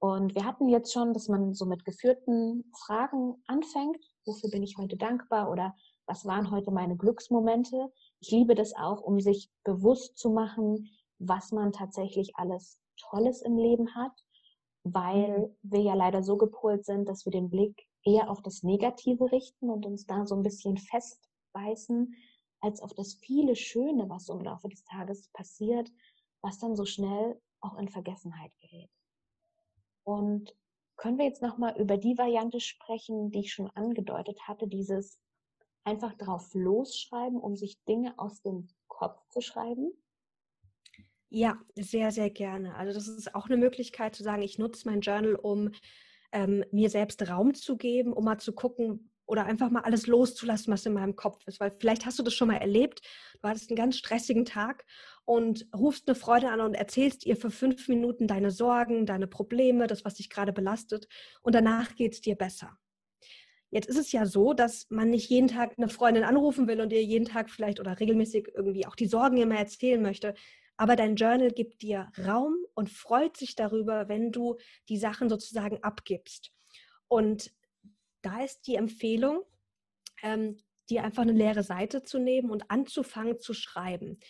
Und 0.00 0.34
wir 0.34 0.44
hatten 0.44 0.68
jetzt 0.68 0.92
schon, 0.92 1.12
dass 1.12 1.28
man 1.28 1.54
so 1.54 1.66
mit 1.66 1.84
geführten 1.84 2.70
Fragen 2.84 3.42
anfängt. 3.46 3.98
Wofür 4.24 4.50
bin 4.50 4.62
ich 4.62 4.76
heute 4.76 4.96
dankbar 4.96 5.50
oder 5.50 5.74
was 6.06 6.24
waren 6.24 6.50
heute 6.50 6.70
meine 6.70 6.96
Glücksmomente? 6.96 7.92
Ich 8.20 8.30
liebe 8.30 8.54
das 8.54 8.74
auch, 8.76 9.02
um 9.02 9.20
sich 9.20 9.50
bewusst 9.64 10.16
zu 10.16 10.30
machen, 10.30 10.88
was 11.18 11.52
man 11.52 11.72
tatsächlich 11.72 12.36
alles 12.36 12.80
Tolles 12.96 13.42
im 13.42 13.56
Leben 13.56 13.94
hat, 13.94 14.12
weil 14.84 15.38
mhm. 15.38 15.56
wir 15.62 15.82
ja 15.82 15.94
leider 15.94 16.22
so 16.22 16.36
gepolt 16.36 16.84
sind, 16.84 17.08
dass 17.08 17.24
wir 17.24 17.32
den 17.32 17.50
Blick 17.50 17.86
eher 18.04 18.30
auf 18.30 18.42
das 18.42 18.62
Negative 18.62 19.30
richten 19.32 19.70
und 19.70 19.84
uns 19.86 20.06
da 20.06 20.26
so 20.26 20.36
ein 20.36 20.42
bisschen 20.42 20.76
festbeißen, 20.76 22.14
als 22.60 22.80
auf 22.80 22.94
das 22.94 23.14
viele 23.14 23.54
Schöne, 23.54 24.08
was 24.08 24.28
im 24.28 24.40
Laufe 24.40 24.68
des 24.68 24.84
Tages 24.84 25.28
passiert, 25.32 25.90
was 26.40 26.58
dann 26.58 26.76
so 26.76 26.84
schnell 26.84 27.40
auch 27.60 27.76
in 27.76 27.88
Vergessenheit 27.88 28.52
gerät. 28.60 28.90
Und 30.04 30.56
können 30.96 31.18
wir 31.18 31.26
jetzt 31.26 31.42
nochmal 31.42 31.78
über 31.78 31.96
die 31.96 32.18
Variante 32.18 32.60
sprechen, 32.60 33.30
die 33.30 33.40
ich 33.40 33.52
schon 33.52 33.70
angedeutet 33.70 34.40
hatte, 34.48 34.66
dieses 34.66 35.20
einfach 35.84 36.14
drauf 36.14 36.52
losschreiben, 36.54 37.38
um 37.38 37.56
sich 37.56 37.82
Dinge 37.84 38.18
aus 38.18 38.42
dem 38.42 38.68
Kopf 38.88 39.20
zu 39.28 39.40
schreiben? 39.40 39.92
Ja, 41.30 41.58
sehr, 41.76 42.10
sehr 42.10 42.30
gerne. 42.30 42.74
Also 42.76 42.92
das 42.94 43.06
ist 43.08 43.34
auch 43.34 43.46
eine 43.46 43.58
Möglichkeit 43.58 44.14
zu 44.14 44.22
sagen, 44.22 44.42
ich 44.42 44.58
nutze 44.58 44.88
mein 44.88 45.00
Journal, 45.00 45.34
um 45.34 45.70
ähm, 46.32 46.64
mir 46.72 46.88
selbst 46.90 47.28
Raum 47.28 47.54
zu 47.54 47.76
geben, 47.76 48.12
um 48.12 48.24
mal 48.24 48.38
zu 48.38 48.52
gucken 48.52 49.10
oder 49.26 49.44
einfach 49.44 49.70
mal 49.70 49.82
alles 49.82 50.06
loszulassen, 50.06 50.72
was 50.72 50.86
in 50.86 50.94
meinem 50.94 51.16
Kopf 51.16 51.46
ist. 51.46 51.60
Weil 51.60 51.74
vielleicht 51.78 52.06
hast 52.06 52.18
du 52.18 52.22
das 52.22 52.32
schon 52.32 52.48
mal 52.48 52.56
erlebt, 52.56 53.02
du 53.42 53.48
hattest 53.48 53.70
einen 53.70 53.76
ganz 53.76 53.98
stressigen 53.98 54.46
Tag 54.46 54.86
und 55.26 55.66
rufst 55.76 56.08
eine 56.08 56.14
Freundin 56.14 56.48
an 56.50 56.60
und 56.62 56.74
erzählst 56.74 57.26
ihr 57.26 57.36
für 57.36 57.50
fünf 57.50 57.88
Minuten 57.88 58.26
deine 58.26 58.50
Sorgen, 58.50 59.04
deine 59.04 59.26
Probleme, 59.26 59.86
das, 59.86 60.06
was 60.06 60.14
dich 60.14 60.30
gerade 60.30 60.54
belastet 60.54 61.08
und 61.42 61.54
danach 61.54 61.94
geht 61.94 62.14
es 62.14 62.20
dir 62.22 62.36
besser. 62.36 62.78
Jetzt 63.70 63.86
ist 63.88 63.98
es 63.98 64.12
ja 64.12 64.24
so, 64.24 64.54
dass 64.54 64.86
man 64.88 65.10
nicht 65.10 65.28
jeden 65.28 65.48
Tag 65.48 65.74
eine 65.76 65.90
Freundin 65.90 66.24
anrufen 66.24 66.66
will 66.68 66.80
und 66.80 66.90
ihr 66.90 67.04
jeden 67.04 67.26
Tag 67.26 67.50
vielleicht 67.50 67.80
oder 67.80 68.00
regelmäßig 68.00 68.48
irgendwie 68.54 68.86
auch 68.86 68.96
die 68.96 69.06
Sorgen 69.06 69.36
immer 69.36 69.56
erzählen 69.58 70.00
möchte. 70.00 70.34
Aber 70.78 70.94
dein 70.94 71.16
Journal 71.16 71.50
gibt 71.50 71.82
dir 71.82 72.10
Raum 72.24 72.56
und 72.74 72.88
freut 72.88 73.36
sich 73.36 73.56
darüber, 73.56 74.08
wenn 74.08 74.30
du 74.30 74.56
die 74.88 74.96
Sachen 74.96 75.28
sozusagen 75.28 75.82
abgibst. 75.82 76.52
Und 77.08 77.52
da 78.22 78.44
ist 78.44 78.66
die 78.68 78.76
Empfehlung, 78.76 79.42
ähm, 80.22 80.56
dir 80.88 81.02
einfach 81.02 81.22
eine 81.22 81.32
leere 81.32 81.64
Seite 81.64 82.04
zu 82.04 82.18
nehmen 82.18 82.50
und 82.50 82.70
anzufangen 82.70 83.40
zu 83.40 83.54
schreiben. 83.54 84.20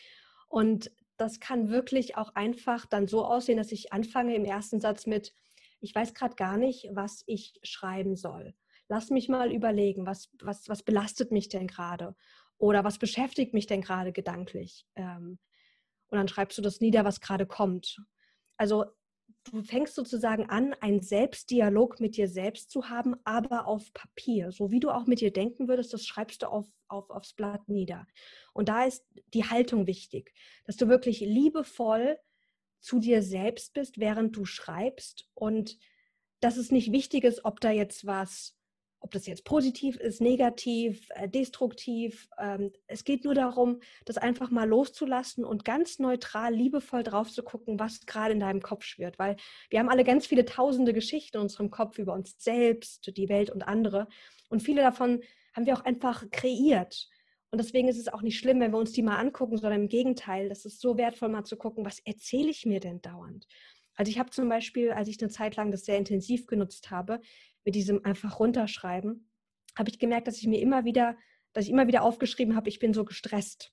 Und 0.49 0.91
das 1.19 1.39
kann 1.39 1.69
wirklich 1.69 2.17
auch 2.17 2.35
einfach 2.35 2.87
dann 2.87 3.09
so 3.09 3.25
aussehen, 3.25 3.59
dass 3.59 3.71
ich 3.71 3.93
anfange 3.93 4.35
im 4.35 4.47
ersten 4.47 4.81
Satz 4.81 5.07
mit, 5.07 5.35
ich 5.81 5.95
weiß 5.95 6.15
gerade 6.15 6.35
gar 6.35 6.57
nicht, 6.57 6.89
was 6.93 7.25
ich 7.27 7.61
schreiben 7.63 8.17
soll. 8.17 8.55
Lass 8.89 9.11
mich 9.11 9.29
mal 9.29 9.53
überlegen, 9.53 10.07
was, 10.07 10.31
was, 10.41 10.67
was 10.69 10.83
belastet 10.83 11.31
mich 11.31 11.51
denn 11.51 11.67
gerade? 11.67 12.17
Oder 12.57 12.85
was 12.85 12.99
beschäftigt 12.99 13.53
mich 13.53 13.67
denn 13.67 13.83
gerade 13.83 14.13
gedanklich? 14.13 14.87
Ähm, 14.97 15.39
und 16.11 16.19
dann 16.19 16.29
schreibst 16.29 16.59
du 16.59 16.63
das 16.63 16.81
nieder, 16.81 17.05
was 17.05 17.21
gerade 17.21 17.47
kommt. 17.47 18.01
Also 18.57 18.87
du 19.45 19.63
fängst 19.63 19.95
sozusagen 19.95 20.49
an, 20.49 20.75
einen 20.75 21.01
Selbstdialog 21.01 22.01
mit 22.01 22.17
dir 22.17 22.29
selbst 22.29 22.71
zu 22.71 22.89
haben, 22.89 23.17
aber 23.25 23.67
auf 23.67 23.93
Papier. 23.93 24.53
So 24.53 24.71
wie 24.71 24.81
du 24.81 24.91
auch 24.91 25.07
mit 25.07 25.21
dir 25.21 25.33
denken 25.33 25.69
würdest, 25.69 25.93
das 25.93 26.07
schreibst 26.07 26.43
du 26.43 26.47
auf, 26.47 26.67
auf, 26.89 27.11
aufs 27.11 27.35
Blatt 27.35 27.69
nieder. 27.69 28.07
Und 28.53 28.69
da 28.69 28.85
ist 28.85 29.05
die 29.35 29.45
Haltung 29.45 29.87
wichtig, 29.87 30.33
dass 30.65 30.77
du 30.77 30.89
wirklich 30.89 31.21
liebevoll 31.21 32.19
zu 32.81 33.01
dir 33.01 33.23
selbst 33.23 33.75
bist, 33.75 33.99
während 33.99 34.37
du 34.37 34.45
schreibst 34.45 35.29
und 35.35 35.79
dass 36.41 36.57
es 36.57 36.71
nicht 36.71 36.93
wichtig 36.93 37.25
ist, 37.25 37.45
ob 37.45 37.61
da 37.61 37.71
jetzt 37.71 38.07
was 38.07 38.58
ob 39.01 39.13
das 39.13 39.27
jetzt 39.27 39.45
positiv 39.45 39.97
ist, 39.97 40.21
negativ, 40.21 41.09
äh, 41.15 41.29
destruktiv. 41.29 42.29
Ähm, 42.39 42.73
es 42.87 43.05
geht 43.05 43.25
nur 43.25 43.35
darum, 43.35 43.81
das 44.05 44.19
einfach 44.19 44.51
mal 44.51 44.69
loszulassen 44.69 45.45
und 45.45 45.65
ganz 45.65 45.99
neutral, 45.99 46.55
liebevoll 46.55 47.03
drauf 47.03 47.31
zu 47.31 47.43
gucken, 47.43 47.79
was 47.79 48.07
gerade 48.07 48.33
in 48.33 48.41
deinem 48.41 48.61
Kopf 48.61 48.85
schwirrt. 48.85 49.19
Weil 49.19 49.37
wir 49.71 49.79
haben 49.79 49.89
alle 49.89 50.05
ganz 50.05 50.27
viele 50.27 50.45
tausende 50.45 50.93
Geschichten 50.93 51.37
in 51.37 51.43
unserem 51.43 51.71
Kopf 51.71 51.99
über 51.99 52.13
uns 52.13 52.37
selbst, 52.39 53.17
die 53.17 53.29
Welt 53.29 53.51
und 53.51 53.63
andere. 53.63 54.09
Und 54.49 54.63
viele 54.63 54.83
davon 54.83 55.23
haben 55.55 55.67
wir 55.67 55.75
auch 55.75 55.85
einfach 55.85 56.29
kreiert. 56.31 57.09
Und 57.51 57.59
deswegen 57.59 57.89
ist 57.89 57.99
es 57.99 58.09
auch 58.09 58.23
nicht 58.23 58.39
schlimm, 58.39 58.61
wenn 58.61 58.73
wir 58.73 58.79
uns 58.79 58.93
die 58.93 59.03
mal 59.03 59.17
angucken, 59.17 59.57
sondern 59.57 59.83
im 59.83 59.89
Gegenteil, 59.89 60.49
das 60.49 60.65
ist 60.67 60.81
so 60.81 60.99
wertvoll, 60.99 61.31
mal 61.31 61.45
zu 61.45 61.57
gucken, 61.57 61.85
was 61.85 61.99
erzähle 62.01 62.51
ich 62.51 62.67
mir 62.67 62.81
denn 62.81 63.01
dauernd? 63.01 63.47
Also 63.99 64.11
ich 64.11 64.19
habe 64.21 64.31
zum 64.31 64.49
Beispiel, 64.49 64.93
als 64.93 65.09
ich 65.09 65.21
eine 65.21 65.29
Zeit 65.29 65.57
lang 65.57 65.73
das 65.73 65.85
sehr 65.85 65.99
intensiv 65.99 66.47
genutzt 66.47 66.93
habe, 66.93 67.21
mit 67.65 67.75
diesem 67.75 68.05
einfach 68.05 68.39
runterschreiben, 68.39 69.29
habe 69.77 69.91
ich 69.91 69.99
gemerkt, 69.99 70.29
dass 70.29 70.39
ich 70.39 70.47
mir 70.47 70.61
immer 70.61 70.85
wieder, 70.85 71.17
dass 71.53 71.65
ich 71.65 71.71
immer 71.73 71.89
wieder 71.89 72.03
aufgeschrieben 72.03 72.55
habe, 72.55 72.69
ich 72.69 72.79
bin 72.79 72.95
so 72.95 73.05
gestresst. 73.05 73.73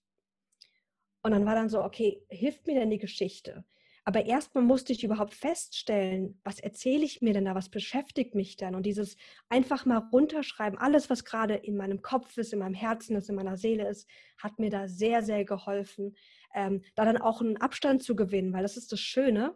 Und 1.22 1.32
dann 1.32 1.46
war 1.46 1.54
dann 1.54 1.70
so, 1.70 1.84
okay, 1.84 2.24
hilft 2.28 2.66
mir 2.66 2.74
denn 2.74 2.90
die 2.90 2.98
Geschichte? 2.98 3.66
Aber 4.04 4.26
erstmal 4.26 4.64
musste 4.64 4.94
ich 4.94 5.04
überhaupt 5.04 5.36
feststellen, 5.36 6.40
was 6.44 6.60
erzähle 6.60 7.06
ich 7.06 7.22
mir 7.22 7.34
denn 7.34 7.46
da, 7.46 7.54
was 7.54 7.70
beschäftigt 7.70 8.34
mich 8.34 8.58
dann? 8.58 8.74
Und 8.74 8.88
dieses 8.88 9.18
einfach 9.50 9.86
mal 9.86 10.10
runterschreiben, 10.12 10.80
alles, 10.80 11.12
was 11.12 11.24
gerade 11.24 11.54
in 11.54 11.78
meinem 11.78 12.02
Kopf 12.02 12.36
ist, 12.38 12.52
in 12.52 12.60
meinem 12.60 12.74
Herzen 12.74 13.16
ist, 13.16 13.30
in 13.30 13.36
meiner 13.36 13.58
Seele 13.58 13.88
ist, 13.88 14.08
hat 14.40 14.58
mir 14.58 14.72
da 14.72 14.88
sehr, 14.88 15.22
sehr 15.22 15.46
geholfen, 15.46 16.16
ähm, 16.56 16.82
da 16.96 17.06
dann 17.06 17.18
auch 17.18 17.42
einen 17.42 17.58
Abstand 17.58 18.02
zu 18.02 18.16
gewinnen, 18.16 18.54
weil 18.54 18.64
das 18.64 18.78
ist 18.78 18.92
das 18.92 19.00
Schöne. 19.00 19.56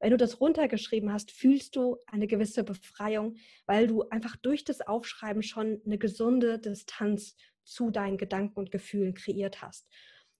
Wenn 0.00 0.10
du 0.10 0.16
das 0.16 0.40
runtergeschrieben 0.40 1.12
hast, 1.12 1.30
fühlst 1.30 1.74
du 1.74 1.96
eine 2.06 2.26
gewisse 2.26 2.62
Befreiung, 2.62 3.36
weil 3.66 3.86
du 3.86 4.02
einfach 4.08 4.36
durch 4.36 4.64
das 4.64 4.80
Aufschreiben 4.80 5.42
schon 5.42 5.80
eine 5.84 5.98
gesunde 5.98 6.58
Distanz 6.58 7.36
zu 7.64 7.90
deinen 7.90 8.16
Gedanken 8.16 8.58
und 8.58 8.70
Gefühlen 8.70 9.14
kreiert 9.14 9.60
hast. 9.60 9.88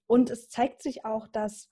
Und 0.06 0.30
es 0.30 0.48
zeigt 0.48 0.82
sich 0.82 1.04
auch, 1.04 1.28
dass 1.28 1.70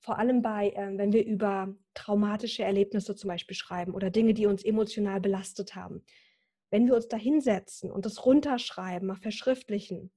vor 0.00 0.18
allem 0.18 0.42
bei, 0.42 0.70
äh, 0.70 0.96
wenn 0.96 1.12
wir 1.12 1.24
über 1.26 1.74
traumatische 1.94 2.62
Erlebnisse 2.62 3.14
zum 3.14 3.28
Beispiel 3.28 3.56
schreiben 3.56 3.94
oder 3.94 4.10
Dinge, 4.10 4.34
die 4.34 4.46
uns 4.46 4.64
emotional 4.64 5.20
belastet 5.20 5.74
haben, 5.74 6.04
wenn 6.70 6.86
wir 6.86 6.94
uns 6.94 7.08
da 7.08 7.16
hinsetzen 7.16 7.90
und 7.90 8.06
das 8.06 8.24
runterschreiben, 8.24 9.06
mal 9.08 9.16
verschriftlichen, 9.16 10.12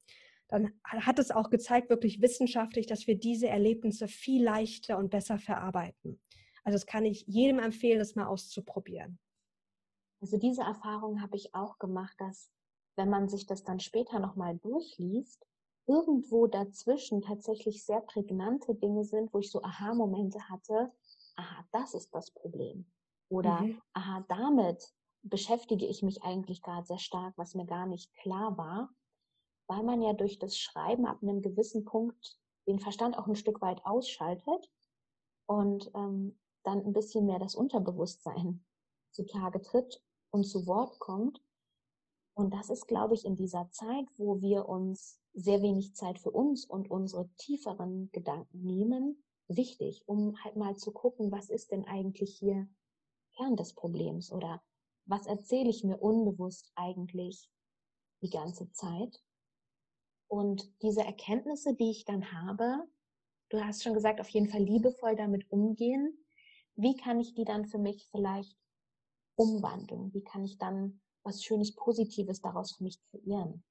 dann 0.48 0.74
hat 0.83 1.19
es 1.19 1.29
auch 1.29 1.51
gezeigt, 1.51 1.89
wirklich 1.89 2.21
wissenschaftlich, 2.21 2.88
dass 2.88 3.05
wir 3.05 3.15
diese 3.15 3.48
Erlebnisse 3.48 4.07
viel 4.07 4.43
leichter 4.43 4.98
und 4.98 5.12
besser 5.12 5.38
verarbeiten. 5.38 6.19
Also 6.70 6.76
das 6.76 6.86
kann 6.86 7.04
ich 7.04 7.26
jedem 7.26 7.58
empfehlen, 7.58 7.98
das 7.98 8.14
mal 8.14 8.28
auszuprobieren. 8.28 9.18
Also 10.22 10.38
diese 10.38 10.62
Erfahrung 10.62 11.20
habe 11.20 11.36
ich 11.36 11.56
auch 11.56 11.80
gemacht, 11.80 12.14
dass 12.20 12.52
wenn 12.96 13.10
man 13.10 13.28
sich 13.28 13.48
das 13.48 13.64
dann 13.64 13.80
später 13.80 14.20
nochmal 14.20 14.60
durchliest, 14.60 15.48
irgendwo 15.88 16.46
dazwischen 16.46 17.24
tatsächlich 17.24 17.84
sehr 17.84 18.02
prägnante 18.02 18.76
Dinge 18.76 19.04
sind, 19.04 19.34
wo 19.34 19.40
ich 19.40 19.50
so 19.50 19.64
Aha-Momente 19.64 20.48
hatte, 20.48 20.92
aha, 21.38 21.66
das 21.72 21.96
ist 21.96 22.14
das 22.14 22.30
Problem. 22.30 22.86
Oder 23.30 23.62
mhm. 23.62 23.82
aha, 23.94 24.24
damit 24.30 24.94
beschäftige 25.24 25.88
ich 25.88 26.04
mich 26.04 26.22
eigentlich 26.22 26.62
gerade 26.62 26.86
sehr 26.86 27.00
stark, 27.00 27.36
was 27.36 27.56
mir 27.56 27.66
gar 27.66 27.88
nicht 27.88 28.14
klar 28.14 28.56
war, 28.60 28.92
weil 29.66 29.82
man 29.82 30.04
ja 30.04 30.14
durch 30.14 30.38
das 30.38 30.56
Schreiben 30.56 31.08
ab 31.08 31.18
einem 31.24 31.42
gewissen 31.42 31.84
Punkt 31.84 32.38
den 32.68 32.78
Verstand 32.78 33.18
auch 33.18 33.26
ein 33.26 33.36
Stück 33.36 33.60
weit 33.60 33.84
ausschaltet 33.88 34.70
und 35.50 35.90
ähm, 35.96 36.38
dann 36.63 36.84
ein 36.86 36.94
bisschen 36.94 37.25
mehr 37.25 37.39
das 37.39 37.56
Unterbewusstsein 37.56 38.63
zutage 39.12 39.62
tritt 39.62 40.01
und 40.32 40.44
zu 40.44 40.68
Wort 40.68 41.00
kommt. 41.00 41.42
Und 42.36 42.54
das 42.54 42.70
ist, 42.70 42.88
glaube 42.88 43.16
ich, 43.16 43.25
in 43.25 43.36
dieser 43.36 43.70
Zeit, 43.72 44.06
wo 44.18 44.42
wir 44.42 44.70
uns 44.70 45.20
sehr 45.34 45.62
wenig 45.62 45.96
Zeit 45.96 46.20
für 46.20 46.32
uns 46.32 46.66
und 46.66 46.89
unsere 46.89 47.30
tieferen 47.38 48.10
Gedanken 48.12 48.62
nehmen, 48.62 49.24
wichtig, 49.48 50.04
um 50.08 50.42
halt 50.44 50.56
mal 50.56 50.75
zu 50.75 50.92
gucken, 50.92 51.32
was 51.32 51.50
ist 51.50 51.72
denn 51.72 51.86
eigentlich 51.86 52.38
hier 52.38 52.68
Kern 53.36 53.56
des 53.56 53.74
Problems 53.74 54.32
oder 54.32 54.62
was 55.06 55.25
erzähle 55.25 55.70
ich 55.70 55.84
mir 55.84 55.98
unbewusst 55.98 56.72
eigentlich 56.75 57.50
die 58.22 58.30
ganze 58.30 58.72
Zeit. 58.72 59.22
Und 60.28 60.72
diese 60.84 61.01
Erkenntnisse, 61.01 61.74
die 61.74 61.89
ich 61.89 62.06
dann 62.06 62.32
habe, 62.32 62.88
du 63.50 63.60
hast 63.63 63.84
schon 63.84 63.96
gesagt, 63.96 64.22
auf 64.22 64.30
jeden 64.30 64.50
Fall 64.50 64.62
liebevoll 64.62 65.16
damit 65.16 65.51
umgehen, 65.51 66.16
wie 66.81 66.98
kann 66.98 67.19
ich 67.19 67.33
die 67.36 67.45
dann 67.45 67.65
für 67.65 67.77
mich 67.77 68.07
vielleicht 68.12 68.57
umwandeln? 69.36 70.13
Wie 70.13 70.24
kann 70.24 70.45
ich 70.45 70.57
dann 70.57 71.01
was 71.24 71.43
Schönes, 71.43 71.75
Positives 71.75 72.41
daraus 72.41 72.75
für 72.77 72.83
mich 72.83 73.00
kreieren? 73.12 73.63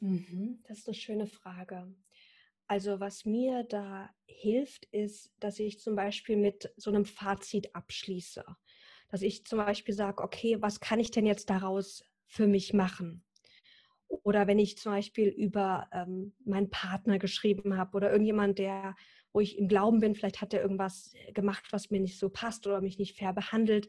Mhm, 0.00 0.60
das 0.68 0.78
ist 0.78 0.88
eine 0.88 0.94
schöne 0.94 1.26
Frage. 1.26 1.94
Also 2.66 3.00
was 3.00 3.24
mir 3.24 3.64
da 3.64 4.10
hilft, 4.26 4.86
ist, 4.86 5.32
dass 5.40 5.58
ich 5.58 5.80
zum 5.80 5.96
Beispiel 5.96 6.36
mit 6.36 6.72
so 6.76 6.90
einem 6.90 7.04
Fazit 7.04 7.74
abschließe. 7.74 8.44
Dass 9.10 9.22
ich 9.22 9.46
zum 9.46 9.58
Beispiel 9.58 9.94
sage, 9.94 10.22
okay, 10.22 10.60
was 10.60 10.80
kann 10.80 11.00
ich 11.00 11.10
denn 11.10 11.26
jetzt 11.26 11.50
daraus 11.50 12.04
für 12.26 12.46
mich 12.46 12.74
machen? 12.74 13.24
Oder 14.08 14.46
wenn 14.46 14.58
ich 14.58 14.78
zum 14.78 14.92
Beispiel 14.92 15.28
über 15.28 15.88
ähm, 15.92 16.34
meinen 16.44 16.70
Partner 16.70 17.18
geschrieben 17.18 17.76
habe 17.76 17.96
oder 17.96 18.10
irgendjemand, 18.10 18.58
der 18.58 18.96
wo 19.38 19.40
ich 19.40 19.56
im 19.56 19.68
Glauben 19.68 20.00
bin, 20.00 20.16
vielleicht 20.16 20.40
hat 20.40 20.52
er 20.52 20.60
irgendwas 20.60 21.12
gemacht, 21.32 21.68
was 21.70 21.90
mir 21.90 22.00
nicht 22.00 22.18
so 22.18 22.28
passt 22.28 22.66
oder 22.66 22.80
mich 22.80 22.98
nicht 22.98 23.16
fair 23.16 23.32
behandelt, 23.32 23.88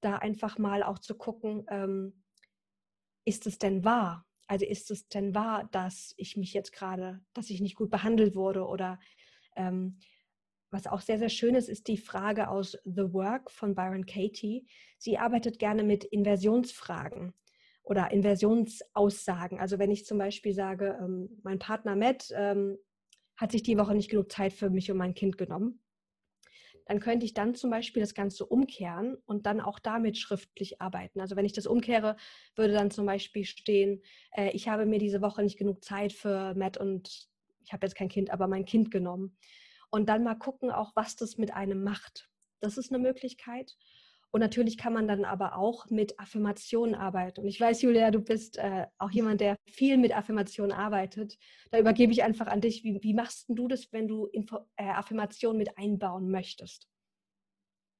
da 0.00 0.16
einfach 0.16 0.58
mal 0.58 0.82
auch 0.82 0.98
zu 0.98 1.14
gucken, 1.14 1.64
ähm, 1.70 2.24
ist 3.24 3.46
es 3.46 3.58
denn 3.58 3.84
wahr? 3.84 4.26
Also 4.48 4.66
ist 4.66 4.90
es 4.90 5.06
denn 5.06 5.36
wahr, 5.36 5.68
dass 5.70 6.14
ich 6.16 6.36
mich 6.36 6.52
jetzt 6.52 6.72
gerade, 6.72 7.20
dass 7.32 7.48
ich 7.48 7.60
nicht 7.60 7.76
gut 7.76 7.90
behandelt 7.90 8.34
wurde 8.34 8.66
oder 8.66 8.98
ähm, 9.54 10.00
was 10.72 10.88
auch 10.88 11.00
sehr, 11.00 11.20
sehr 11.20 11.28
schön 11.28 11.54
ist, 11.54 11.68
ist 11.68 11.86
die 11.86 11.96
Frage 11.96 12.48
aus 12.48 12.76
The 12.82 13.12
Work 13.12 13.52
von 13.52 13.76
Byron 13.76 14.04
Katie. 14.04 14.66
Sie 14.98 15.16
arbeitet 15.16 15.60
gerne 15.60 15.84
mit 15.84 16.02
Inversionsfragen 16.02 17.34
oder 17.84 18.10
Inversionsaussagen. 18.10 19.60
Also 19.60 19.78
wenn 19.78 19.92
ich 19.92 20.06
zum 20.06 20.18
Beispiel 20.18 20.54
sage, 20.54 20.98
ähm, 21.00 21.40
mein 21.44 21.60
Partner 21.60 21.94
Matt 21.94 22.32
ähm, 22.34 22.78
hat 23.42 23.50
sich 23.50 23.64
die 23.64 23.76
Woche 23.76 23.94
nicht 23.94 24.08
genug 24.08 24.30
Zeit 24.30 24.52
für 24.52 24.70
mich 24.70 24.88
und 24.88 24.96
mein 24.98 25.14
Kind 25.14 25.36
genommen, 25.36 25.80
dann 26.86 27.00
könnte 27.00 27.26
ich 27.26 27.34
dann 27.34 27.56
zum 27.56 27.70
Beispiel 27.70 28.00
das 28.00 28.14
Ganze 28.14 28.46
umkehren 28.46 29.16
und 29.26 29.46
dann 29.46 29.60
auch 29.60 29.80
damit 29.80 30.16
schriftlich 30.16 30.80
arbeiten. 30.80 31.20
Also 31.20 31.34
wenn 31.34 31.44
ich 31.44 31.52
das 31.52 31.66
umkehre, 31.66 32.16
würde 32.54 32.72
dann 32.72 32.92
zum 32.92 33.04
Beispiel 33.04 33.44
stehen, 33.44 34.00
äh, 34.30 34.50
ich 34.50 34.68
habe 34.68 34.86
mir 34.86 35.00
diese 35.00 35.22
Woche 35.22 35.42
nicht 35.42 35.58
genug 35.58 35.82
Zeit 35.84 36.12
für 36.12 36.54
Matt 36.54 36.76
und 36.76 37.28
ich 37.64 37.72
habe 37.72 37.84
jetzt 37.84 37.96
kein 37.96 38.08
Kind, 38.08 38.30
aber 38.30 38.46
mein 38.46 38.64
Kind 38.64 38.92
genommen. 38.92 39.36
Und 39.90 40.08
dann 40.08 40.22
mal 40.22 40.36
gucken 40.36 40.70
auch, 40.70 40.92
was 40.94 41.16
das 41.16 41.36
mit 41.36 41.52
einem 41.52 41.82
macht. 41.82 42.30
Das 42.60 42.78
ist 42.78 42.92
eine 42.92 43.02
Möglichkeit. 43.02 43.76
Und 44.34 44.40
natürlich 44.40 44.78
kann 44.78 44.94
man 44.94 45.06
dann 45.06 45.26
aber 45.26 45.58
auch 45.58 45.90
mit 45.90 46.18
Affirmationen 46.18 46.94
arbeiten. 46.94 47.42
Und 47.42 47.48
ich 47.48 47.60
weiß, 47.60 47.82
Julia, 47.82 48.10
du 48.10 48.20
bist 48.20 48.56
äh, 48.56 48.86
auch 48.98 49.10
jemand, 49.10 49.42
der 49.42 49.56
viel 49.66 49.98
mit 49.98 50.16
Affirmationen 50.16 50.72
arbeitet. 50.72 51.36
Da 51.70 51.78
übergebe 51.78 52.12
ich 52.12 52.22
einfach 52.22 52.46
an 52.46 52.62
dich. 52.62 52.82
Wie, 52.82 52.98
wie 53.02 53.12
machst 53.12 53.44
du 53.48 53.68
das, 53.68 53.92
wenn 53.92 54.08
du 54.08 54.24
Info 54.26 54.60
äh, 54.76 54.88
Affirmationen 54.88 55.58
mit 55.58 55.76
einbauen 55.76 56.30
möchtest? 56.30 56.88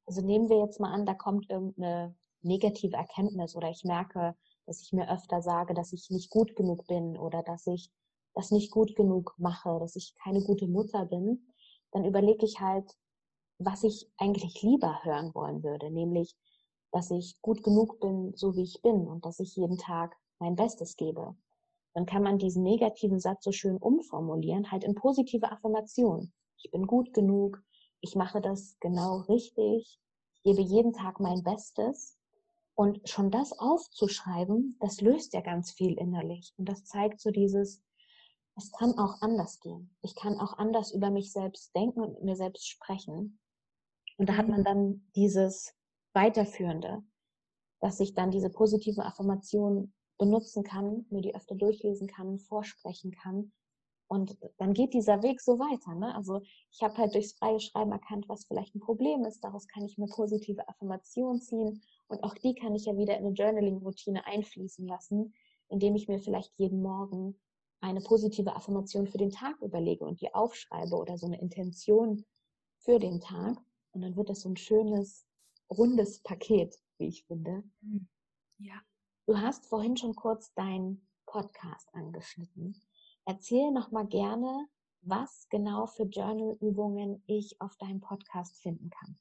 Also 0.07 0.23
nehmen 0.23 0.49
wir 0.49 0.59
jetzt 0.65 0.81
mal 0.81 0.93
an, 0.93 1.05
da 1.05 1.13
kommt 1.13 1.51
irgendeine 1.51 2.17
negative 2.41 2.97
Erkenntnis 2.97 3.55
oder 3.55 3.69
ich 3.69 3.85
merke, 3.85 4.35
dass 4.67 4.81
ich 4.81 4.93
mir 4.93 5.13
öfter 5.13 5.43
sage, 5.43 5.75
dass 5.75 5.93
ich 5.93 6.09
nicht 6.09 6.31
gut 6.31 6.57
genug 6.57 6.87
bin 6.87 7.19
oder 7.19 7.43
dass 7.43 7.67
ich 7.67 7.91
das 8.35 8.51
nicht 8.51 8.71
gut 8.71 8.97
genug 8.97 9.35
mache, 9.37 9.79
dass 9.81 9.97
ich 9.97 10.15
keine 10.23 10.43
gute 10.43 10.67
Mutter 10.67 11.05
bin, 11.05 11.47
dann 11.93 12.07
überlege 12.07 12.47
ich 12.47 12.59
halt, 12.59 12.91
was 13.65 13.85
ich 13.85 14.11
eigentlich 14.19 14.63
lieber 14.63 15.05
hören 15.05 15.35
wollen 15.35 15.63
würde, 15.63 15.91
nämlich, 15.91 16.37
dass 16.91 17.11
ich 17.11 17.41
gut 17.41 17.63
genug 17.63 18.01
bin, 18.01 18.33
so 18.37 18.55
wie 18.55 18.63
ich 18.63 18.83
bin 18.83 19.09
und 19.09 19.25
dass 19.25 19.41
ich 19.41 19.57
jeden 19.57 19.79
Tag 19.79 20.17
mein 20.39 20.57
Bestes 20.57 20.97
gebe. 20.97 21.35
Dann 21.95 22.07
kann 22.07 22.23
man 22.23 22.39
diesen 22.39 22.63
negativen 22.63 23.21
Satz 23.21 23.45
so 23.45 23.53
schön 23.53 23.77
umformulieren, 23.77 24.71
halt 24.71 24.85
in 24.85 24.95
positive 24.95 25.51
Affirmation. 25.51 26.33
Ich 26.59 26.71
bin 26.71 26.87
gut 26.87 27.13
genug, 27.13 27.63
ich 28.01 28.15
mache 28.17 28.41
das 28.41 28.77
genau 28.81 29.21
richtig, 29.29 30.01
ich 30.35 30.43
gebe 30.43 30.63
jeden 30.63 30.93
Tag 30.93 31.21
mein 31.21 31.43
Bestes. 31.43 32.19
Und 32.75 33.07
schon 33.09 33.31
das 33.31 33.59
aufzuschreiben, 33.59 34.77
das 34.81 35.01
löst 35.03 35.35
ja 35.35 35.43
ganz 35.43 35.73
viel 35.73 35.93
innerlich. 35.99 36.55
Und 36.57 36.69
das 36.69 36.85
zeigt 36.85 37.21
so 37.21 37.31
dieses, 37.31 37.83
es 38.57 38.73
kann 38.73 38.99
auch 38.99 39.21
anders 39.21 39.61
gehen. 39.61 39.95
Ich 40.03 40.15
kann 40.15 40.39
auch 40.41 40.59
anders 40.59 40.93
über 40.93 41.11
mich 41.11 41.33
selbst 41.33 41.75
denken 41.77 42.01
und 42.01 42.15
mit 42.15 42.25
mir 42.25 42.37
selbst 42.37 42.67
sprechen. 42.69 43.39
Und 44.17 44.29
da 44.29 44.37
hat 44.37 44.49
man 44.49 44.61
mhm. 44.61 44.65
dann 44.65 45.11
dieses 45.17 45.75
Weiterführende, 46.13 47.03
dass 47.81 48.01
ich 48.01 48.15
dann 48.15 48.31
diese 48.31 48.51
positive 48.51 49.05
Affirmation 49.05 49.93
benutzen 50.19 50.63
kann, 50.63 51.07
mir 51.11 51.23
die 51.23 51.35
öfter 51.35 51.55
durchlesen 51.55 52.07
kann, 52.07 52.39
vorsprechen 52.39 53.11
kann. 53.13 53.53
Und 54.07 54.37
dann 54.59 54.75
geht 54.75 54.93
dieser 54.93 55.23
Weg 55.23 55.41
so 55.41 55.59
weiter. 55.59 55.95
Ne? 55.95 56.15
Also 56.15 56.43
ich 56.71 56.83
habe 56.83 56.99
halt 56.99 57.15
durchs 57.15 57.33
freie 57.33 57.61
Schreiben 57.61 57.93
erkannt, 57.93 58.29
was 58.29 58.45
vielleicht 58.45 58.75
ein 58.75 58.81
Problem 58.81 59.25
ist. 59.25 59.43
Daraus 59.43 59.67
kann 59.67 59.85
ich 59.87 59.97
mir 59.97 60.07
positive 60.07 60.69
Affirmation 60.69 61.41
ziehen. 61.41 61.83
Und 62.09 62.23
auch 62.23 62.35
die 62.35 62.55
kann 62.55 62.75
ich 62.75 62.85
ja 62.85 62.97
wieder 62.97 63.17
in 63.17 63.25
eine 63.25 63.35
Journaling-Routine 63.35 64.27
einfließen 64.27 64.87
lassen, 64.87 65.33
indem 65.69 65.97
ich 65.97 66.09
mir 66.09 66.19
vielleicht 66.19 66.53
jeden 66.59 66.83
Morgen 66.83 67.41
eine 67.81 68.01
positive 68.01 68.55
Affirmation 68.55 69.07
für 69.07 69.19
den 69.19 69.31
Tag 69.31 69.61
überlege 69.63 70.05
und 70.05 70.21
die 70.21 70.33
aufschreibe 70.35 70.95
oder 70.95 71.17
so 71.17 71.27
eine 71.27 71.41
Intention 71.41 72.25
für 72.77 72.99
den 72.99 73.21
Tag. 73.21 73.57
Und 73.93 74.03
dann 74.03 74.17
wird 74.17 74.31
das 74.31 74.41
so 74.41 74.49
ein 74.49 74.57
schönes, 74.57 75.27
rundes 75.71 76.21
Paket, 76.23 76.77
wie 76.99 77.09
ich 77.09 77.25
finde. 77.25 77.63
Hm. 77.81 78.09
Ja. 78.59 78.81
Du 79.27 79.39
hast 79.39 79.67
vorhin 79.67 79.97
schon 79.97 80.15
kurz 80.15 80.53
deinen 80.55 81.07
Podcast 81.27 81.89
angeschnitten. 81.95 82.81
Erzähl 83.25 83.71
noch 83.71 83.91
mal 83.91 84.07
gerne, 84.07 84.67
was 85.03 85.49
genau 85.49 85.87
für 85.87 86.05
Journal-Übungen 86.05 87.23
ich 87.27 87.61
auf 87.61 87.77
deinem 87.77 88.01
Podcast 88.01 88.59
finden 88.61 88.91
kann. 88.91 89.19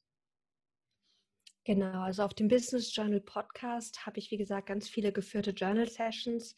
Genau, 1.64 2.02
also 2.02 2.24
auf 2.24 2.34
dem 2.34 2.48
Business 2.48 2.94
Journal 2.96 3.22
Podcast 3.22 4.06
habe 4.06 4.18
ich, 4.18 4.32
wie 4.32 4.38
gesagt, 4.38 4.68
ganz 4.68 4.90
viele 4.90 5.12
geführte 5.12 5.52
Journal 5.52 5.88
Sessions. 5.88 6.56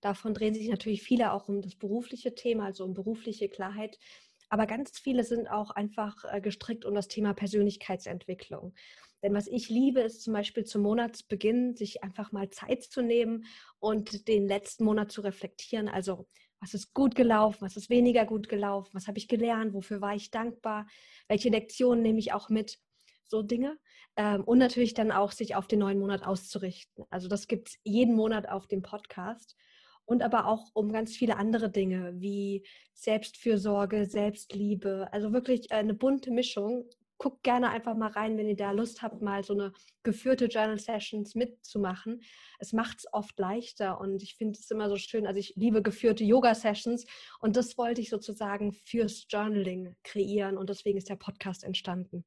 Davon 0.00 0.32
drehen 0.32 0.54
sich 0.54 0.68
natürlich 0.68 1.02
viele 1.02 1.32
auch 1.32 1.48
um 1.48 1.60
das 1.60 1.74
berufliche 1.74 2.34
Thema, 2.34 2.64
also 2.66 2.84
um 2.84 2.94
berufliche 2.94 3.48
Klarheit. 3.50 3.98
Aber 4.48 4.66
ganz 4.66 4.98
viele 4.98 5.24
sind 5.24 5.48
auch 5.48 5.70
einfach 5.70 6.24
äh, 6.32 6.40
gestrickt 6.40 6.84
um 6.84 6.94
das 6.94 7.08
Thema 7.08 7.34
Persönlichkeitsentwicklung. 7.34 8.74
Denn 9.22 9.34
was 9.34 9.48
ich 9.48 9.68
liebe, 9.68 10.00
ist 10.00 10.22
zum 10.22 10.34
Beispiel 10.34 10.64
zum 10.64 10.82
Monatsbeginn, 10.82 11.74
sich 11.74 12.04
einfach 12.04 12.32
mal 12.32 12.50
Zeit 12.50 12.84
zu 12.84 13.02
nehmen 13.02 13.44
und 13.78 14.28
den 14.28 14.46
letzten 14.46 14.84
Monat 14.84 15.10
zu 15.10 15.20
reflektieren. 15.22 15.88
Also, 15.88 16.28
was 16.60 16.74
ist 16.74 16.94
gut 16.94 17.14
gelaufen, 17.14 17.62
was 17.62 17.76
ist 17.76 17.90
weniger 17.90 18.24
gut 18.24 18.48
gelaufen, 18.48 18.90
was 18.92 19.08
habe 19.08 19.18
ich 19.18 19.28
gelernt, 19.28 19.74
wofür 19.74 20.00
war 20.00 20.14
ich 20.14 20.30
dankbar, 20.30 20.86
welche 21.28 21.48
Lektionen 21.48 22.02
nehme 22.02 22.18
ich 22.18 22.32
auch 22.32 22.48
mit, 22.48 22.78
so 23.26 23.42
Dinge. 23.42 23.78
Ähm, 24.16 24.44
und 24.44 24.58
natürlich 24.58 24.94
dann 24.94 25.10
auch 25.10 25.32
sich 25.32 25.56
auf 25.56 25.66
den 25.66 25.80
neuen 25.80 25.98
Monat 25.98 26.24
auszurichten. 26.24 27.04
Also, 27.10 27.28
das 27.28 27.48
gibt 27.48 27.68
es 27.68 27.78
jeden 27.84 28.14
Monat 28.14 28.48
auf 28.48 28.66
dem 28.66 28.82
Podcast 28.82 29.56
und 30.06 30.22
aber 30.22 30.46
auch 30.46 30.70
um 30.72 30.92
ganz 30.92 31.14
viele 31.14 31.36
andere 31.36 31.70
Dinge 31.70 32.14
wie 32.16 32.64
Selbstfürsorge, 32.94 34.06
Selbstliebe. 34.06 35.08
Also 35.12 35.32
wirklich 35.32 35.70
äh, 35.70 35.74
eine 35.74 35.94
bunte 35.94 36.30
Mischung. 36.30 36.88
Guckt 37.18 37.42
gerne 37.42 37.70
einfach 37.70 37.96
mal 37.96 38.10
rein, 38.10 38.36
wenn 38.36 38.46
ihr 38.46 38.56
da 38.56 38.72
Lust 38.72 39.02
habt, 39.02 39.22
mal 39.22 39.42
so 39.42 39.54
eine 39.54 39.72
geführte 40.02 40.46
Journal 40.46 40.78
Sessions 40.78 41.34
mitzumachen. 41.34 42.20
Es 42.58 42.72
macht 42.72 42.98
es 42.98 43.06
oft 43.12 43.38
leichter 43.38 44.00
und 44.00 44.22
ich 44.22 44.36
finde 44.36 44.58
es 44.58 44.70
immer 44.70 44.88
so 44.88 44.96
schön. 44.96 45.26
Also 45.26 45.40
ich 45.40 45.54
liebe 45.56 45.82
geführte 45.82 46.24
Yoga 46.24 46.54
Sessions 46.54 47.06
und 47.40 47.56
das 47.56 47.78
wollte 47.78 48.02
ich 48.02 48.10
sozusagen 48.10 48.72
fürs 48.72 49.26
Journaling 49.30 49.96
kreieren 50.04 50.58
und 50.58 50.68
deswegen 50.68 50.98
ist 50.98 51.08
der 51.08 51.16
Podcast 51.16 51.64
entstanden. 51.64 52.24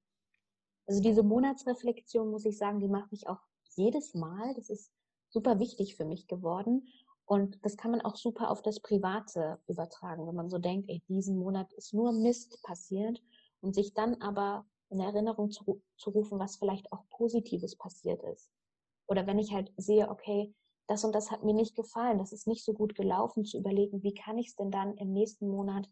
Also 0.87 1.01
diese 1.03 1.21
Monatsreflexion, 1.21 2.31
muss 2.31 2.45
ich 2.45 2.57
sagen, 2.57 2.79
die 2.79 2.87
macht 2.87 3.11
mich 3.11 3.27
auch 3.27 3.41
jedes 3.75 4.15
Mal. 4.15 4.55
Das 4.55 4.71
ist 4.71 4.91
super 5.29 5.59
wichtig 5.59 5.95
für 5.95 6.05
mich 6.05 6.27
geworden. 6.27 6.87
Und 7.29 7.63
das 7.63 7.77
kann 7.77 7.91
man 7.91 8.01
auch 8.01 8.15
super 8.15 8.49
auf 8.49 8.63
das 8.63 8.79
Private 8.79 9.59
übertragen, 9.67 10.25
wenn 10.25 10.33
man 10.33 10.49
so 10.49 10.57
denkt, 10.57 10.89
ey, 10.89 11.03
diesen 11.07 11.37
Monat 11.37 11.71
ist 11.73 11.93
nur 11.93 12.11
Mist 12.11 12.59
passiert 12.63 13.21
und 13.61 13.75
sich 13.75 13.93
dann 13.93 14.19
aber 14.19 14.65
in 14.89 14.99
Erinnerung 14.99 15.51
zu, 15.51 15.79
zu 15.95 16.09
rufen, 16.09 16.39
was 16.39 16.55
vielleicht 16.55 16.91
auch 16.91 17.07
Positives 17.09 17.75
passiert 17.75 18.23
ist. 18.23 18.49
Oder 19.05 19.27
wenn 19.27 19.37
ich 19.37 19.53
halt 19.53 19.71
sehe, 19.77 20.09
okay, 20.09 20.55
das 20.87 21.03
und 21.03 21.13
das 21.13 21.29
hat 21.29 21.43
mir 21.43 21.53
nicht 21.53 21.75
gefallen, 21.75 22.17
das 22.17 22.33
ist 22.33 22.47
nicht 22.47 22.65
so 22.65 22.73
gut 22.73 22.95
gelaufen, 22.95 23.45
zu 23.45 23.59
überlegen, 23.59 24.01
wie 24.01 24.15
kann 24.15 24.39
ich 24.39 24.47
es 24.47 24.55
denn 24.55 24.71
dann 24.71 24.97
im 24.97 25.13
nächsten 25.13 25.49
Monat 25.49 25.87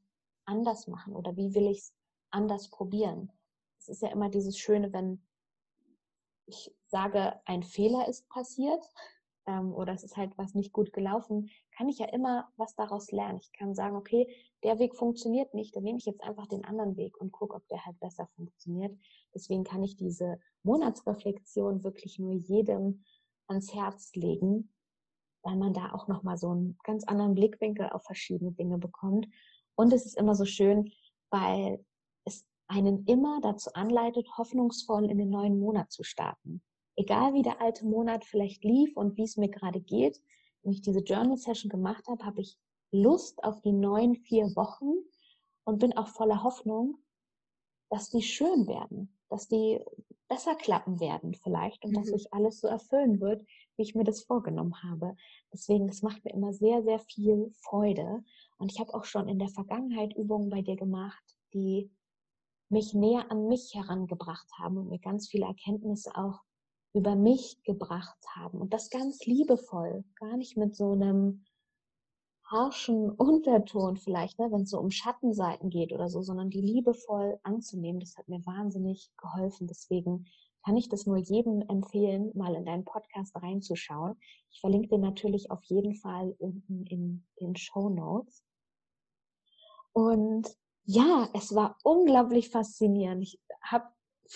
anders 0.45 0.87
machen 0.87 1.15
oder 1.15 1.37
wie 1.37 1.53
will 1.53 1.67
ich 1.67 1.81
es 1.81 1.93
anders 2.31 2.71
probieren. 2.71 3.31
Es 3.79 3.89
ist 3.89 4.01
ja 4.01 4.09
immer 4.09 4.29
dieses 4.29 4.57
Schöne, 4.57 4.91
wenn 4.91 5.21
ich 6.47 6.73
sage, 6.87 7.39
ein 7.45 7.61
Fehler 7.61 8.07
ist 8.07 8.27
passiert, 8.27 8.83
ähm, 9.47 9.73
oder 9.73 9.93
es 9.93 10.03
ist 10.03 10.17
halt 10.17 10.37
was 10.37 10.53
nicht 10.53 10.73
gut 10.73 10.93
gelaufen, 10.93 11.49
kann 11.75 11.89
ich 11.89 11.97
ja 11.97 12.07
immer 12.07 12.47
was 12.57 12.75
daraus 12.75 13.11
lernen. 13.11 13.39
Ich 13.41 13.51
kann 13.53 13.73
sagen, 13.73 13.95
okay, 13.95 14.27
der 14.63 14.77
Weg 14.77 14.95
funktioniert 14.95 15.53
nicht, 15.53 15.75
dann 15.75 15.83
nehme 15.83 15.97
ich 15.97 16.05
jetzt 16.05 16.21
einfach 16.21 16.47
den 16.47 16.65
anderen 16.65 16.97
Weg 16.97 17.17
und 17.19 17.31
gucke, 17.31 17.55
ob 17.55 17.67
der 17.69 17.83
halt 17.85 17.99
besser 17.99 18.27
funktioniert. 18.35 18.95
Deswegen 19.33 19.63
kann 19.63 19.83
ich 19.83 19.95
diese 19.95 20.39
Monatsreflexion 20.63 21.83
wirklich 21.83 22.19
nur 22.19 22.33
jedem 22.33 23.03
ans 23.47 23.73
Herz 23.73 24.13
legen, 24.13 24.73
weil 25.41 25.55
man 25.55 25.73
da 25.73 25.93
auch 25.93 26.07
nochmal 26.07 26.37
so 26.37 26.49
einen 26.49 26.77
ganz 26.83 27.05
anderen 27.05 27.33
Blickwinkel 27.33 27.89
auf 27.89 28.03
verschiedene 28.03 28.51
Dinge 28.51 28.77
bekommt. 28.77 29.27
Und 29.75 29.93
es 29.93 30.05
ist 30.05 30.17
immer 30.17 30.35
so 30.35 30.43
schön, 30.43 30.91
weil 31.29 31.85
es 32.25 32.45
einen 32.67 33.05
immer 33.05 33.39
dazu 33.41 33.71
anleitet, 33.73 34.27
hoffnungsvoll 34.37 35.09
in 35.09 35.17
den 35.17 35.29
neuen 35.29 35.57
Monat 35.57 35.91
zu 35.91 36.03
starten 36.03 36.61
egal 36.97 37.33
wie 37.33 37.43
der 37.43 37.61
alte 37.61 37.85
Monat 37.85 38.25
vielleicht 38.25 38.63
lief 38.63 38.97
und 38.97 39.15
wie 39.15 39.23
es 39.23 39.37
mir 39.37 39.49
gerade 39.49 39.79
geht, 39.79 40.21
wenn 40.63 40.73
ich 40.73 40.81
diese 40.81 40.99
Journal 40.99 41.37
Session 41.37 41.69
gemacht 41.69 42.07
habe, 42.07 42.25
habe 42.25 42.41
ich 42.41 42.57
Lust 42.91 43.43
auf 43.43 43.61
die 43.61 43.71
neuen 43.71 44.15
vier 44.15 44.45
Wochen 44.55 44.93
und 45.63 45.79
bin 45.79 45.95
auch 45.95 46.07
voller 46.07 46.43
Hoffnung, 46.43 46.97
dass 47.89 48.09
die 48.09 48.21
schön 48.21 48.67
werden, 48.67 49.17
dass 49.29 49.47
die 49.47 49.79
besser 50.27 50.55
klappen 50.55 50.99
werden 50.99 51.35
vielleicht 51.35 51.85
und 51.85 51.91
mhm. 51.91 51.95
dass 51.95 52.07
sich 52.07 52.33
alles 52.33 52.59
so 52.59 52.67
erfüllen 52.67 53.21
wird, 53.21 53.45
wie 53.77 53.83
ich 53.83 53.95
mir 53.95 54.03
das 54.03 54.23
vorgenommen 54.23 54.81
habe. 54.83 55.15
Deswegen, 55.53 55.87
das 55.87 56.01
macht 56.01 56.25
mir 56.25 56.33
immer 56.33 56.53
sehr, 56.53 56.83
sehr 56.83 56.99
viel 56.99 57.51
Freude. 57.61 58.23
Und 58.57 58.71
ich 58.71 58.79
habe 58.79 58.93
auch 58.93 59.05
schon 59.05 59.29
in 59.29 59.39
der 59.39 59.49
Vergangenheit 59.49 60.15
Übungen 60.15 60.49
bei 60.49 60.61
dir 60.61 60.75
gemacht, 60.75 61.23
die 61.53 61.91
mich 62.69 62.93
näher 62.93 63.31
an 63.31 63.47
mich 63.47 63.73
herangebracht 63.73 64.49
haben 64.59 64.77
und 64.77 64.89
mir 64.89 64.99
ganz 64.99 65.29
viele 65.29 65.45
Erkenntnisse 65.45 66.11
auch 66.15 66.41
über 66.97 67.15
mich 67.15 67.61
gebracht 67.63 68.17
haben. 68.35 68.59
Und 68.59 68.73
das 68.73 68.89
ganz 68.89 69.25
liebevoll, 69.25 70.03
gar 70.19 70.35
nicht 70.37 70.57
mit 70.57 70.75
so 70.75 70.91
einem 70.91 71.45
harschen 72.43 73.09
Unterton 73.17 73.97
vielleicht, 73.97 74.39
ne, 74.39 74.51
wenn 74.51 74.63
es 74.63 74.71
so 74.71 74.79
um 74.79 74.91
Schattenseiten 74.91 75.69
geht 75.69 75.93
oder 75.93 76.09
so, 76.09 76.21
sondern 76.21 76.49
die 76.49 76.61
liebevoll 76.61 77.39
anzunehmen, 77.43 77.99
das 77.99 78.17
hat 78.17 78.27
mir 78.27 78.45
wahnsinnig 78.45 79.11
geholfen. 79.17 79.67
Deswegen 79.67 80.25
kann 80.65 80.75
ich 80.75 80.89
das 80.89 81.05
nur 81.05 81.17
jedem 81.17 81.61
empfehlen, 81.61 82.31
mal 82.33 82.55
in 82.55 82.65
deinen 82.65 82.83
Podcast 82.83 83.35
reinzuschauen. 83.35 84.19
Ich 84.51 84.59
verlinke 84.59 84.89
den 84.89 85.01
natürlich 85.01 85.51
auf 85.51 85.63
jeden 85.65 85.95
Fall 85.95 86.35
unten 86.39 86.85
in 86.87 87.25
den 87.39 87.55
Show 87.55 87.89
Notes. 87.89 88.43
Und 89.93 90.47
ja, 90.83 91.29
es 91.33 91.53
war 91.53 91.77
unglaublich 91.83 92.49
faszinierend. 92.49 93.23
Ich 93.23 93.39
habe 93.61 93.85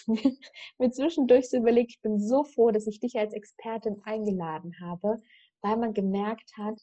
mir 0.78 0.92
zwischendurch 0.92 1.50
so 1.50 1.58
überlegt, 1.58 1.92
ich 1.92 2.02
bin 2.02 2.20
so 2.20 2.44
froh, 2.44 2.72
dass 2.72 2.88
ich 2.88 3.00
dich 3.00 3.18
als 3.18 3.34
Expertin 3.34 4.02
eingeladen 4.04 4.76
habe, 4.82 5.22
weil 5.62 5.78
man 5.78 5.94
gemerkt 5.94 6.52
hat, 6.58 6.80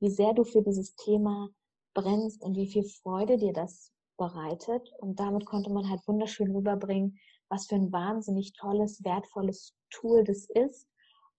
wie 0.00 0.10
sehr 0.10 0.34
du 0.34 0.44
für 0.44 0.62
dieses 0.62 0.94
Thema 0.96 1.50
brennst 1.94 2.42
und 2.42 2.56
wie 2.56 2.66
viel 2.66 2.84
Freude 2.84 3.38
dir 3.38 3.52
das 3.52 3.92
bereitet. 4.16 4.92
Und 4.98 5.18
damit 5.20 5.46
konnte 5.46 5.70
man 5.70 5.88
halt 5.88 6.06
wunderschön 6.06 6.54
rüberbringen, 6.54 7.18
was 7.48 7.66
für 7.66 7.76
ein 7.76 7.92
wahnsinnig 7.92 8.52
tolles, 8.54 9.02
wertvolles 9.04 9.74
Tool 9.90 10.24
das 10.24 10.48
ist. 10.50 10.88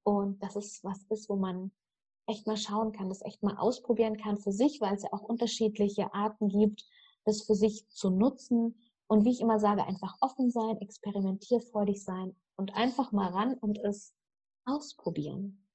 Und 0.03 0.41
dass 0.41 0.55
es 0.55 0.83
was 0.83 1.03
ist, 1.09 1.29
wo 1.29 1.35
man 1.35 1.71
echt 2.27 2.47
mal 2.47 2.57
schauen 2.57 2.91
kann, 2.91 3.09
das 3.09 3.23
echt 3.23 3.43
mal 3.43 3.57
ausprobieren 3.57 4.17
kann 4.17 4.37
für 4.37 4.51
sich, 4.51 4.81
weil 4.81 4.95
es 4.95 5.03
ja 5.03 5.09
auch 5.13 5.23
unterschiedliche 5.23 6.13
Arten 6.13 6.49
gibt, 6.49 6.85
das 7.25 7.43
für 7.43 7.55
sich 7.55 7.87
zu 7.89 8.09
nutzen. 8.09 8.75
Und 9.07 9.23
wie 9.23 9.31
ich 9.31 9.41
immer 9.41 9.59
sage, 9.59 9.85
einfach 9.85 10.17
offen 10.21 10.51
sein, 10.51 10.81
experimentierfreudig 10.81 12.03
sein 12.03 12.35
und 12.57 12.75
einfach 12.75 13.11
mal 13.11 13.29
ran 13.29 13.53
und 13.55 13.77
es 13.79 14.13
ausprobieren. 14.65 15.65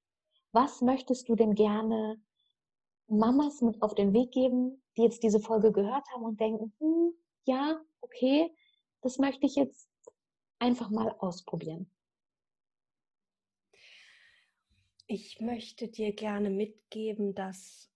Was 0.52 0.82
möchtest 0.82 1.28
du 1.28 1.34
denn 1.34 1.54
gerne 1.54 2.20
Mamas 3.08 3.62
mit 3.62 3.80
auf 3.82 3.94
den 3.94 4.12
Weg 4.12 4.32
geben, 4.32 4.82
die 4.96 5.02
jetzt 5.02 5.22
diese 5.22 5.40
Folge 5.40 5.72
gehört 5.72 6.06
haben 6.12 6.24
und 6.24 6.40
denken, 6.40 6.72
hm, 6.78 7.14
ja, 7.44 7.80
okay, 8.00 8.54
das 9.00 9.18
möchte 9.18 9.46
ich 9.46 9.56
jetzt 9.56 9.88
einfach 10.58 10.90
mal 10.90 11.14
ausprobieren? 11.18 11.90
Ich 15.06 15.40
möchte 15.40 15.88
dir 15.88 16.14
gerne 16.14 16.48
mitgeben, 16.48 17.34
dass 17.34 17.91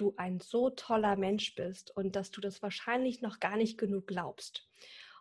du 0.00 0.14
ein 0.16 0.40
so 0.40 0.70
toller 0.70 1.16
Mensch 1.16 1.54
bist 1.54 1.94
und 1.96 2.16
dass 2.16 2.30
du 2.30 2.40
das 2.40 2.62
wahrscheinlich 2.62 3.22
noch 3.22 3.40
gar 3.40 3.56
nicht 3.56 3.78
genug 3.78 4.06
glaubst. 4.06 4.68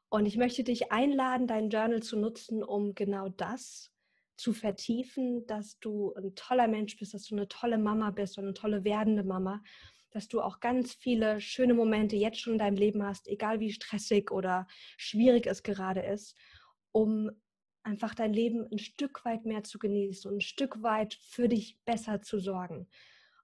Und 0.09 0.25
ich 0.25 0.37
möchte 0.37 0.63
dich 0.63 0.91
einladen, 0.91 1.47
dein 1.47 1.69
Journal 1.69 2.01
zu 2.01 2.17
nutzen, 2.17 2.63
um 2.63 2.95
genau 2.95 3.29
das 3.29 3.91
zu 4.37 4.53
vertiefen, 4.53 5.45
dass 5.47 5.79
du 5.79 6.13
ein 6.13 6.33
toller 6.33 6.67
Mensch 6.67 6.97
bist, 6.97 7.13
dass 7.13 7.25
du 7.25 7.35
eine 7.35 7.47
tolle 7.47 7.77
Mama 7.77 8.09
bist 8.11 8.37
und 8.37 8.45
eine 8.45 8.53
tolle 8.53 8.83
werdende 8.83 9.23
Mama, 9.23 9.61
dass 10.11 10.27
du 10.27 10.41
auch 10.41 10.59
ganz 10.59 10.93
viele 10.93 11.39
schöne 11.41 11.73
Momente 11.73 12.15
jetzt 12.15 12.39
schon 12.39 12.53
in 12.53 12.59
deinem 12.59 12.77
Leben 12.77 13.05
hast, 13.05 13.27
egal 13.27 13.59
wie 13.59 13.71
stressig 13.71 14.31
oder 14.31 14.65
schwierig 14.97 15.45
es 15.45 15.61
gerade 15.61 16.01
ist, 16.01 16.35
um 16.91 17.29
einfach 17.83 18.15
dein 18.15 18.33
Leben 18.33 18.67
ein 18.71 18.79
Stück 18.79 19.23
weit 19.25 19.45
mehr 19.45 19.63
zu 19.63 19.77
genießen 19.77 20.29
und 20.29 20.37
ein 20.37 20.41
Stück 20.41 20.81
weit 20.81 21.15
für 21.21 21.47
dich 21.47 21.77
besser 21.85 22.21
zu 22.21 22.39
sorgen. 22.39 22.87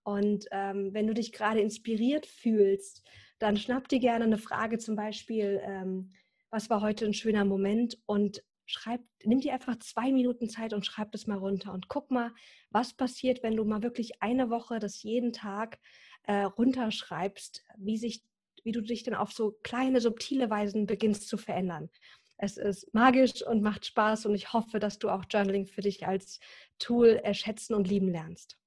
Und 0.05 0.45
ähm, 0.51 0.93
wenn 0.93 1.07
du 1.07 1.15
dich 1.15 1.31
gerade 1.31 1.59
inspiriert 1.59 2.27
fühlst, 2.27 3.03
dann 3.39 3.57
schnapp 3.57 3.87
dir 3.87 3.99
gerne 3.99 4.25
eine 4.25 4.37
Frage, 4.37 4.77
zum 4.77 4.95
Beispiel, 4.95 5.59
ähm, 5.63 6.13
was 6.51 6.69
war 6.69 6.81
heute 6.81 7.05
ein 7.05 7.13
schöner 7.15 7.43
Moment 7.43 7.97
und 8.05 8.43
schreib, 8.67 9.01
nimm 9.23 9.41
dir 9.41 9.53
einfach 9.53 9.77
zwei 9.79 10.11
Minuten 10.11 10.47
Zeit 10.47 10.73
und 10.73 10.85
schreib 10.85 11.11
das 11.11 11.25
mal 11.25 11.39
runter 11.39 11.73
und 11.73 11.87
guck 11.87 12.11
mal, 12.11 12.31
was 12.69 12.93
passiert, 12.93 13.41
wenn 13.41 13.55
du 13.55 13.65
mal 13.65 13.81
wirklich 13.81 14.21
eine 14.21 14.51
Woche 14.51 14.77
das 14.77 15.01
jeden 15.01 15.33
Tag 15.33 15.79
äh, 16.23 16.43
runterschreibst, 16.43 17.63
wie 17.77 17.97
sich, 17.97 18.23
wie 18.63 18.73
du 18.73 18.81
dich 18.81 19.01
dann 19.01 19.15
auf 19.15 19.31
so 19.31 19.57
kleine, 19.63 20.01
subtile 20.01 20.51
Weisen 20.51 20.85
beginnst 20.85 21.27
zu 21.27 21.37
verändern. 21.37 21.89
Es 22.37 22.57
ist 22.57 22.93
magisch 22.93 23.41
und 23.41 23.63
macht 23.63 23.87
Spaß 23.87 24.27
und 24.27 24.35
ich 24.35 24.53
hoffe, 24.53 24.77
dass 24.77 24.99
du 24.99 25.09
auch 25.09 25.25
Journaling 25.27 25.65
für 25.65 25.81
dich 25.81 26.05
als 26.05 26.39
Tool 26.77 27.19
erschätzen 27.23 27.73
und 27.73 27.87
lieben 27.87 28.09
lernst. 28.09 28.59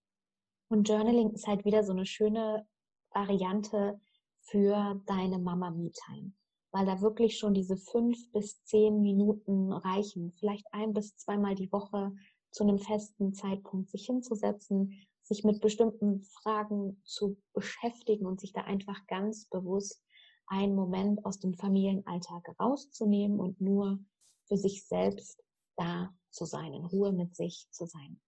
Und 0.68 0.88
Journaling 0.88 1.30
ist 1.30 1.46
halt 1.46 1.64
wieder 1.64 1.82
so 1.82 1.92
eine 1.92 2.06
schöne 2.06 2.66
Variante 3.12 4.00
für 4.40 5.00
deine 5.06 5.38
Mama-Me-Time 5.38 6.32
weil 6.70 6.86
da 6.86 7.00
wirklich 7.00 7.38
schon 7.38 7.54
diese 7.54 7.76
fünf 7.76 8.30
bis 8.32 8.62
zehn 8.64 9.00
Minuten 9.00 9.72
reichen, 9.72 10.32
vielleicht 10.38 10.66
ein 10.72 10.92
bis 10.92 11.16
zweimal 11.16 11.54
die 11.54 11.72
Woche 11.72 12.12
zu 12.50 12.64
einem 12.64 12.78
festen 12.78 13.32
Zeitpunkt 13.34 13.90
sich 13.90 14.06
hinzusetzen, 14.06 14.94
sich 15.22 15.44
mit 15.44 15.60
bestimmten 15.60 16.22
Fragen 16.22 17.00
zu 17.04 17.36
beschäftigen 17.52 18.26
und 18.26 18.40
sich 18.40 18.52
da 18.52 18.62
einfach 18.62 19.06
ganz 19.06 19.48
bewusst 19.48 20.02
einen 20.46 20.74
Moment 20.74 21.24
aus 21.26 21.38
dem 21.38 21.54
Familienalltag 21.54 22.54
rauszunehmen 22.58 23.38
und 23.38 23.60
nur 23.60 23.98
für 24.46 24.56
sich 24.56 24.86
selbst 24.86 25.42
da 25.76 26.14
zu 26.30 26.46
sein, 26.46 26.72
in 26.72 26.86
Ruhe 26.86 27.12
mit 27.12 27.36
sich 27.36 27.66
zu 27.70 27.86
sein. 27.86 28.20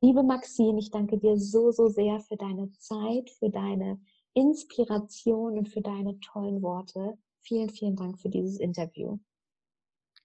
Liebe 0.00 0.22
Maxine, 0.22 0.78
ich 0.78 0.90
danke 0.90 1.18
dir 1.18 1.36
so, 1.36 1.72
so 1.72 1.88
sehr 1.88 2.20
für 2.20 2.36
deine 2.36 2.70
Zeit, 2.72 3.30
für 3.30 3.50
deine 3.50 4.00
Inspiration 4.34 5.58
und 5.58 5.68
für 5.68 5.80
deine 5.80 6.20
tollen 6.20 6.62
Worte. 6.62 7.18
Vielen, 7.40 7.68
vielen 7.68 7.96
Dank 7.96 8.18
für 8.20 8.28
dieses 8.28 8.60
Interview. 8.60 9.18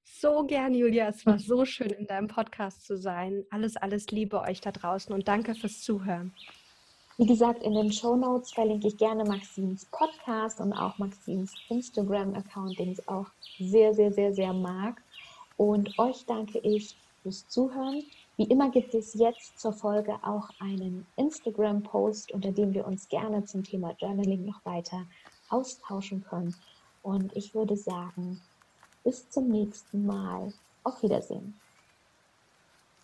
So 0.03 0.43
gern, 0.43 0.75
Julia. 0.75 1.07
Es 1.07 1.25
war 1.25 1.39
so 1.39 1.65
schön, 1.65 1.89
in 1.89 2.05
deinem 2.05 2.27
Podcast 2.27 2.85
zu 2.85 2.97
sein. 2.97 3.45
Alles, 3.49 3.75
alles 3.75 4.11
Liebe 4.11 4.41
euch 4.41 4.61
da 4.61 4.71
draußen 4.71 5.13
und 5.13 5.27
danke 5.27 5.55
fürs 5.55 5.81
Zuhören. 5.81 6.33
Wie 7.17 7.25
gesagt, 7.25 7.63
in 7.63 7.73
den 7.73 7.91
Show 7.91 8.15
Notes 8.15 8.51
verlinke 8.51 8.87
ich 8.87 8.97
gerne 8.97 9.23
Maxins 9.23 9.85
Podcast 9.91 10.59
und 10.59 10.73
auch 10.73 10.97
Maxins 10.97 11.53
Instagram-Account, 11.69 12.77
den 12.77 12.91
ich 12.91 13.07
auch 13.07 13.27
sehr, 13.57 13.93
sehr, 13.93 14.11
sehr, 14.11 14.33
sehr 14.33 14.53
mag. 14.53 15.01
Und 15.57 15.97
euch 15.97 16.25
danke 16.25 16.59
ich 16.59 16.95
fürs 17.21 17.47
Zuhören. 17.47 18.03
Wie 18.43 18.51
immer 18.51 18.69
gibt 18.69 18.93
es 18.93 19.13
jetzt 19.13 19.57
zur 19.57 19.71
Folge 19.71 20.15
auch 20.21 20.49
einen 20.59 21.07
Instagram-Post, 21.15 22.33
unter 22.33 22.51
dem 22.51 22.73
wir 22.73 22.85
uns 22.85 23.07
gerne 23.07 23.45
zum 23.45 23.63
Thema 23.63 23.95
Journaling 23.97 24.43
noch 24.43 24.65
weiter 24.65 25.05
austauschen 25.47 26.25
können. 26.25 26.53
Und 27.03 27.33
ich 27.37 27.55
würde 27.55 27.77
sagen, 27.77 28.41
bis 29.05 29.29
zum 29.29 29.47
nächsten 29.47 30.05
Mal. 30.05 30.51
Auf 30.83 31.01
Wiedersehen. 31.01 31.57